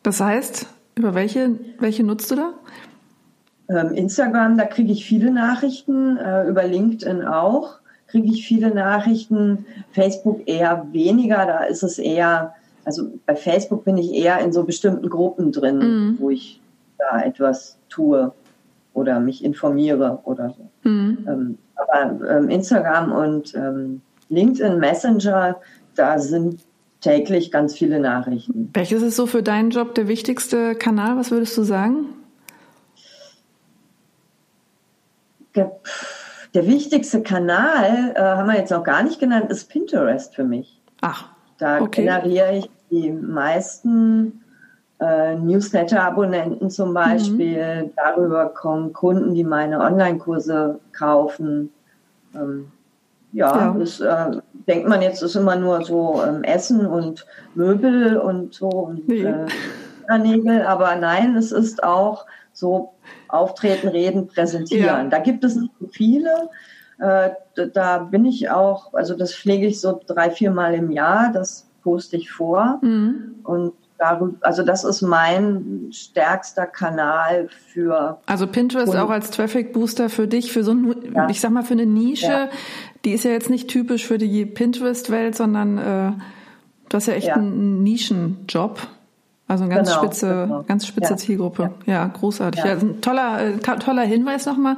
Das 0.01 0.19
heißt, 0.19 0.67
über 0.95 1.15
welche, 1.15 1.59
welche 1.79 2.03
nutzt 2.03 2.31
du 2.31 2.35
da? 2.35 2.53
Ähm, 3.69 3.93
Instagram, 3.93 4.57
da 4.57 4.65
kriege 4.65 4.91
ich 4.91 5.05
viele 5.05 5.31
Nachrichten, 5.31 6.17
äh, 6.17 6.47
über 6.47 6.63
LinkedIn 6.63 7.23
auch 7.25 7.79
kriege 8.13 8.31
ich 8.31 8.45
viele 8.45 8.71
Nachrichten, 8.71 9.65
Facebook 9.91 10.47
eher 10.47 10.85
weniger, 10.91 11.47
da 11.47 11.63
ist 11.63 11.81
es 11.81 11.97
eher, 11.97 12.53
also 12.85 13.09
bei 13.25 13.35
Facebook 13.35 13.85
bin 13.85 13.97
ich 13.97 14.13
eher 14.13 14.37
in 14.37 14.53
so 14.53 14.65
bestimmten 14.65 15.09
Gruppen 15.09 15.51
drin, 15.51 15.77
mhm. 15.79 16.17
wo 16.19 16.29
ich 16.29 16.61
da 16.99 17.23
etwas 17.23 17.79
tue 17.89 18.31
oder 18.93 19.19
mich 19.19 19.43
informiere 19.43 20.19
oder 20.23 20.51
so. 20.51 20.69
Mhm. 20.89 21.25
Ähm, 21.27 21.57
aber 21.75 22.27
ähm, 22.29 22.49
Instagram 22.49 23.11
und 23.11 23.53
ähm, 23.55 24.01
LinkedIn 24.29 24.79
Messenger, 24.79 25.59
da 25.95 26.19
sind 26.19 26.61
täglich 27.01 27.51
ganz 27.51 27.75
viele 27.75 27.99
Nachrichten. 27.99 28.69
Welches 28.73 29.01
ist 29.01 29.15
so 29.15 29.25
für 29.25 29.43
deinen 29.43 29.71
Job 29.71 29.93
der 29.95 30.07
wichtigste 30.07 30.75
Kanal? 30.75 31.17
Was 31.17 31.31
würdest 31.31 31.57
du 31.57 31.63
sagen? 31.63 32.05
Der, 35.55 35.71
der 36.53 36.65
wichtigste 36.65 37.21
Kanal, 37.21 38.13
äh, 38.15 38.21
haben 38.21 38.47
wir 38.47 38.57
jetzt 38.57 38.71
noch 38.71 38.83
gar 38.83 39.03
nicht 39.03 39.19
genannt, 39.19 39.51
ist 39.51 39.69
Pinterest 39.69 40.33
für 40.33 40.43
mich. 40.43 40.81
Ach. 41.01 41.25
Da 41.57 41.81
okay. 41.81 42.03
generiere 42.03 42.57
ich 42.57 42.69
die 42.89 43.11
meisten 43.11 44.42
äh, 45.03 45.35
Newsletter-Abonnenten 45.35 46.69
zum 46.69 46.89
mhm. 46.89 46.93
Beispiel. 46.93 47.83
Mhm. 47.83 47.91
Darüber 47.95 48.49
kommen 48.49 48.93
Kunden, 48.93 49.33
die 49.33 49.43
meine 49.43 49.79
Online-Kurse 49.79 50.79
kaufen. 50.91 51.71
Ähm, 52.35 52.71
ja, 53.33 53.55
ja. 53.55 53.75
Das, 53.77 53.99
äh, 53.99 54.39
denkt 54.67 54.87
man 54.87 55.01
jetzt, 55.01 55.21
ist 55.21 55.35
immer 55.35 55.55
nur 55.55 55.83
so 55.83 56.21
ähm, 56.25 56.43
Essen 56.43 56.85
und 56.85 57.25
Möbel 57.55 58.17
und 58.17 58.53
so 58.53 58.69
und 58.69 59.07
nee. 59.07 59.23
äh, 59.23 60.17
Nägel, 60.19 60.63
aber 60.63 60.95
nein, 60.95 61.35
es 61.35 61.51
ist 61.51 61.83
auch 61.83 62.25
so 62.53 62.93
Auftreten, 63.27 63.87
Reden, 63.87 64.27
Präsentieren. 64.27 64.85
Ja. 64.85 65.09
Da 65.09 65.19
gibt 65.19 65.43
es 65.43 65.55
nicht 65.55 65.73
so 65.79 65.87
viele. 65.87 66.49
Äh, 66.99 67.31
da 67.73 67.97
bin 67.99 68.25
ich 68.25 68.49
auch, 68.51 68.93
also 68.93 69.15
das 69.15 69.33
pflege 69.33 69.65
ich 69.65 69.81
so 69.81 69.99
drei, 70.05 70.29
vier 70.29 70.51
Mal 70.51 70.75
im 70.75 70.91
Jahr, 70.91 71.31
das 71.33 71.67
poste 71.81 72.17
ich 72.17 72.31
vor. 72.31 72.79
Mhm. 72.81 73.35
Und 73.43 73.73
darüber, 74.03 74.35
also 74.41 74.63
das 74.63 74.83
ist 74.83 75.01
mein 75.01 75.89
stärkster 75.91 76.65
Kanal 76.65 77.47
für. 77.49 78.19
Also 78.25 78.47
Pinterest 78.47 78.91
Kunden. 78.91 79.01
auch 79.01 79.09
als 79.09 79.31
Traffic 79.31 79.73
Booster 79.73 80.09
für 80.09 80.27
dich, 80.27 80.51
für 80.51 80.63
so 80.63 80.71
ein, 80.71 81.13
ja. 81.13 81.29
ich 81.29 81.39
sag 81.39 81.51
mal 81.51 81.63
für 81.63 81.73
eine 81.73 81.85
Nische, 81.85 82.27
ja. 82.27 82.49
die 83.05 83.13
ist 83.13 83.23
ja 83.23 83.31
jetzt 83.31 83.49
nicht 83.49 83.69
typisch 83.69 84.05
für 84.05 84.17
die 84.17 84.45
Pinterest-Welt, 84.45 85.35
sondern 85.35 85.77
äh, 85.77 86.11
du 86.89 86.95
hast 86.95 87.07
ja 87.07 87.13
echt 87.13 87.27
ja. 87.27 87.35
einen 87.35 87.83
Nischenjob. 87.83 88.81
Also 89.45 89.65
eine 89.65 89.75
ganz 89.75 89.89
genau, 89.89 90.01
spitze, 90.01 90.27
genau. 90.27 90.63
ganz 90.63 90.87
spitze 90.87 91.11
ja. 91.11 91.17
Zielgruppe. 91.17 91.71
Ja, 91.85 91.93
ja 91.93 92.07
großartig. 92.07 92.63
Ja. 92.63 92.71
ja 92.71 92.79
ein 92.79 93.01
toller, 93.01 93.41
äh, 93.41 93.57
toller 93.57 94.03
Hinweis 94.03 94.45
nochmal. 94.45 94.77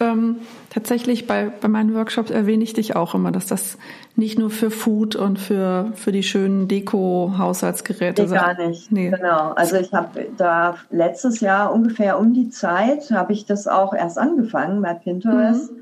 Ähm, 0.00 0.36
tatsächlich 0.70 1.26
bei, 1.26 1.50
bei 1.60 1.68
meinen 1.68 1.94
Workshops 1.94 2.30
erwähne 2.30 2.64
ich 2.64 2.72
dich 2.72 2.96
auch 2.96 3.14
immer, 3.14 3.32
dass 3.32 3.46
das 3.46 3.76
nicht 4.16 4.38
nur 4.38 4.48
für 4.50 4.70
Food 4.70 5.14
und 5.14 5.38
für, 5.38 5.92
für 5.94 6.10
die 6.10 6.22
schönen 6.22 6.68
Deko-Haushaltsgeräte 6.68 8.22
nee, 8.22 8.34
gar 8.34 8.54
nicht. 8.54 8.90
Nee. 8.90 9.10
Genau. 9.10 9.52
Also 9.52 9.76
ich 9.76 9.92
habe 9.92 10.26
da 10.36 10.76
letztes 10.90 11.40
Jahr 11.40 11.72
ungefähr 11.72 12.18
um 12.18 12.32
die 12.32 12.48
Zeit 12.48 13.10
habe 13.10 13.34
ich 13.34 13.44
das 13.44 13.68
auch 13.68 13.92
erst 13.92 14.18
angefangen 14.18 14.80
bei 14.80 14.94
Pinterest. 14.94 15.70
Mhm. 15.70 15.78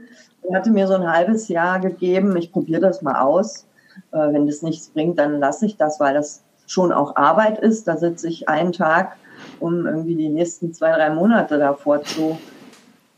Ich 0.48 0.54
hatte 0.54 0.70
mir 0.70 0.88
so 0.88 0.94
ein 0.94 1.06
halbes 1.10 1.48
Jahr 1.48 1.78
gegeben, 1.78 2.36
ich 2.36 2.52
probiere 2.52 2.80
das 2.80 3.02
mal 3.02 3.20
aus. 3.20 3.66
Äh, 4.12 4.32
wenn 4.32 4.46
das 4.46 4.62
nichts 4.62 4.88
bringt, 4.88 5.18
dann 5.18 5.38
lasse 5.38 5.66
ich 5.66 5.76
das, 5.76 6.00
weil 6.00 6.14
das 6.14 6.42
schon 6.66 6.92
auch 6.92 7.16
Arbeit 7.16 7.58
ist. 7.58 7.88
Da 7.88 7.96
sitze 7.96 8.28
ich 8.28 8.48
einen 8.48 8.72
Tag, 8.72 9.16
um 9.60 9.86
irgendwie 9.86 10.16
die 10.16 10.28
nächsten 10.28 10.72
zwei, 10.72 10.92
drei 10.92 11.10
Monate 11.10 11.58
davor 11.58 12.02
zu 12.02 12.38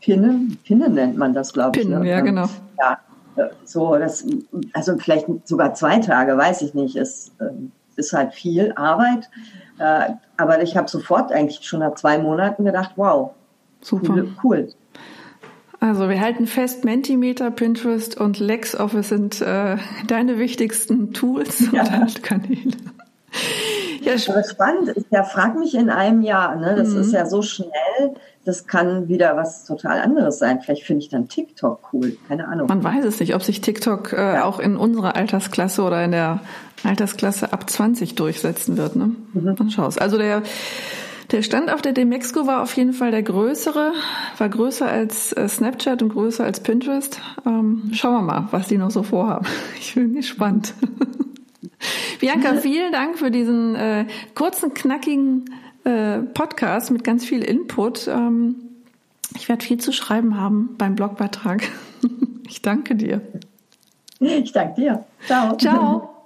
pinnen. 0.01 0.57
Pinnen 0.63 0.93
nennt 0.93 1.17
man 1.17 1.33
das, 1.33 1.53
glaube 1.53 1.77
ich. 1.77 1.85
Pinnen, 1.85 2.01
ne? 2.01 2.09
ja, 2.09 2.21
genau. 2.21 2.47
Ja, 2.79 2.99
so, 3.63 3.95
das, 3.97 4.25
also 4.73 4.97
vielleicht 4.97 5.27
sogar 5.45 5.73
zwei 5.73 5.99
Tage, 5.99 6.37
weiß 6.37 6.61
ich 6.61 6.73
nicht. 6.73 6.95
Es 6.95 7.31
äh, 7.39 7.49
ist 7.95 8.13
halt 8.13 8.33
viel 8.33 8.73
Arbeit. 8.75 9.29
Äh, 9.77 10.13
aber 10.37 10.61
ich 10.61 10.75
habe 10.75 10.89
sofort 10.89 11.31
eigentlich 11.31 11.61
schon 11.63 11.79
nach 11.79 11.95
zwei 11.95 12.17
Monaten 12.17 12.65
gedacht, 12.65 12.93
wow, 12.95 13.31
super. 13.81 14.25
cool. 14.43 14.69
Also 15.81 16.09
wir 16.09 16.19
halten 16.19 16.45
fest, 16.45 16.83
Mentimeter, 16.83 17.51
Pinterest 17.51 18.19
und 18.19 18.39
LexOffice 18.39 19.07
sind 19.07 19.41
äh, 19.41 19.77
deine 20.07 20.37
wichtigsten 20.37 21.13
Tools 21.13 21.71
ja. 21.71 22.01
und 22.01 22.21
Kanäle. 22.21 22.73
Ja, 24.01 24.13
Aber 24.29 24.43
spannend 24.43 24.89
ist 24.89 25.07
ja, 25.11 25.23
frag 25.23 25.57
mich 25.57 25.75
in 25.75 25.89
einem 25.89 26.21
Jahr, 26.21 26.55
ne? 26.55 26.75
das 26.75 26.89
mhm. 26.89 27.01
ist 27.01 27.11
ja 27.11 27.25
so 27.25 27.41
schnell, 27.41 28.15
das 28.45 28.65
kann 28.65 29.07
wieder 29.07 29.35
was 29.35 29.65
total 29.65 29.99
anderes 29.99 30.39
sein. 30.39 30.61
Vielleicht 30.61 30.83
finde 30.83 31.03
ich 31.03 31.09
dann 31.09 31.27
TikTok 31.27 31.89
cool, 31.93 32.17
keine 32.27 32.47
Ahnung. 32.47 32.67
Man 32.67 32.83
weiß 32.83 33.05
es 33.05 33.19
nicht, 33.19 33.35
ob 33.35 33.43
sich 33.43 33.61
TikTok 33.61 34.13
äh, 34.13 34.35
ja. 34.35 34.45
auch 34.45 34.59
in 34.59 34.77
unserer 34.77 35.15
Altersklasse 35.15 35.83
oder 35.83 36.03
in 36.03 36.11
der 36.11 36.39
Altersklasse 36.83 37.51
ab 37.53 37.69
20 37.69 38.15
durchsetzen 38.15 38.77
wird. 38.77 38.95
Ne? 38.95 39.11
Mhm. 39.33 39.55
Man 39.57 39.69
schaut. 39.69 39.99
Also 40.01 40.17
der 40.17 40.43
der 41.31 41.43
Stand 41.43 41.71
auf 41.71 41.83
der 41.83 41.93
Demexco 41.93 42.47
war 42.47 42.63
auf 42.63 42.75
jeden 42.75 42.93
Fall 42.93 43.11
der 43.11 43.21
größere, 43.21 43.91
war 44.39 44.49
größer 44.49 44.87
als 44.87 45.31
äh, 45.33 45.47
Snapchat 45.47 46.01
und 46.01 46.09
größer 46.09 46.43
als 46.43 46.61
Pinterest. 46.61 47.21
Ähm, 47.45 47.91
schauen 47.93 48.13
wir 48.13 48.21
mal, 48.21 48.47
was 48.49 48.67
die 48.67 48.77
noch 48.77 48.89
so 48.89 49.03
vorhaben. 49.03 49.45
Ich 49.79 49.93
bin 49.93 50.15
gespannt. 50.15 50.73
Bianca, 52.19 52.55
vielen 52.55 52.91
Dank 52.91 53.17
für 53.17 53.31
diesen 53.31 53.75
äh, 53.75 54.05
kurzen, 54.35 54.73
knackigen 54.73 55.45
äh, 55.83 56.19
Podcast 56.19 56.91
mit 56.91 57.03
ganz 57.03 57.25
viel 57.25 57.43
Input. 57.43 58.07
Ähm, 58.07 58.55
ich 59.35 59.47
werde 59.47 59.63
viel 59.63 59.77
zu 59.77 59.91
schreiben 59.91 60.39
haben 60.39 60.75
beim 60.77 60.95
Blogbeitrag. 60.95 61.63
Ich 62.49 62.63
danke 62.63 62.95
dir. 62.95 63.21
Ich 64.19 64.51
danke 64.53 64.81
dir. 64.81 65.05
Ciao. 65.27 65.55
Ciao. 65.55 66.18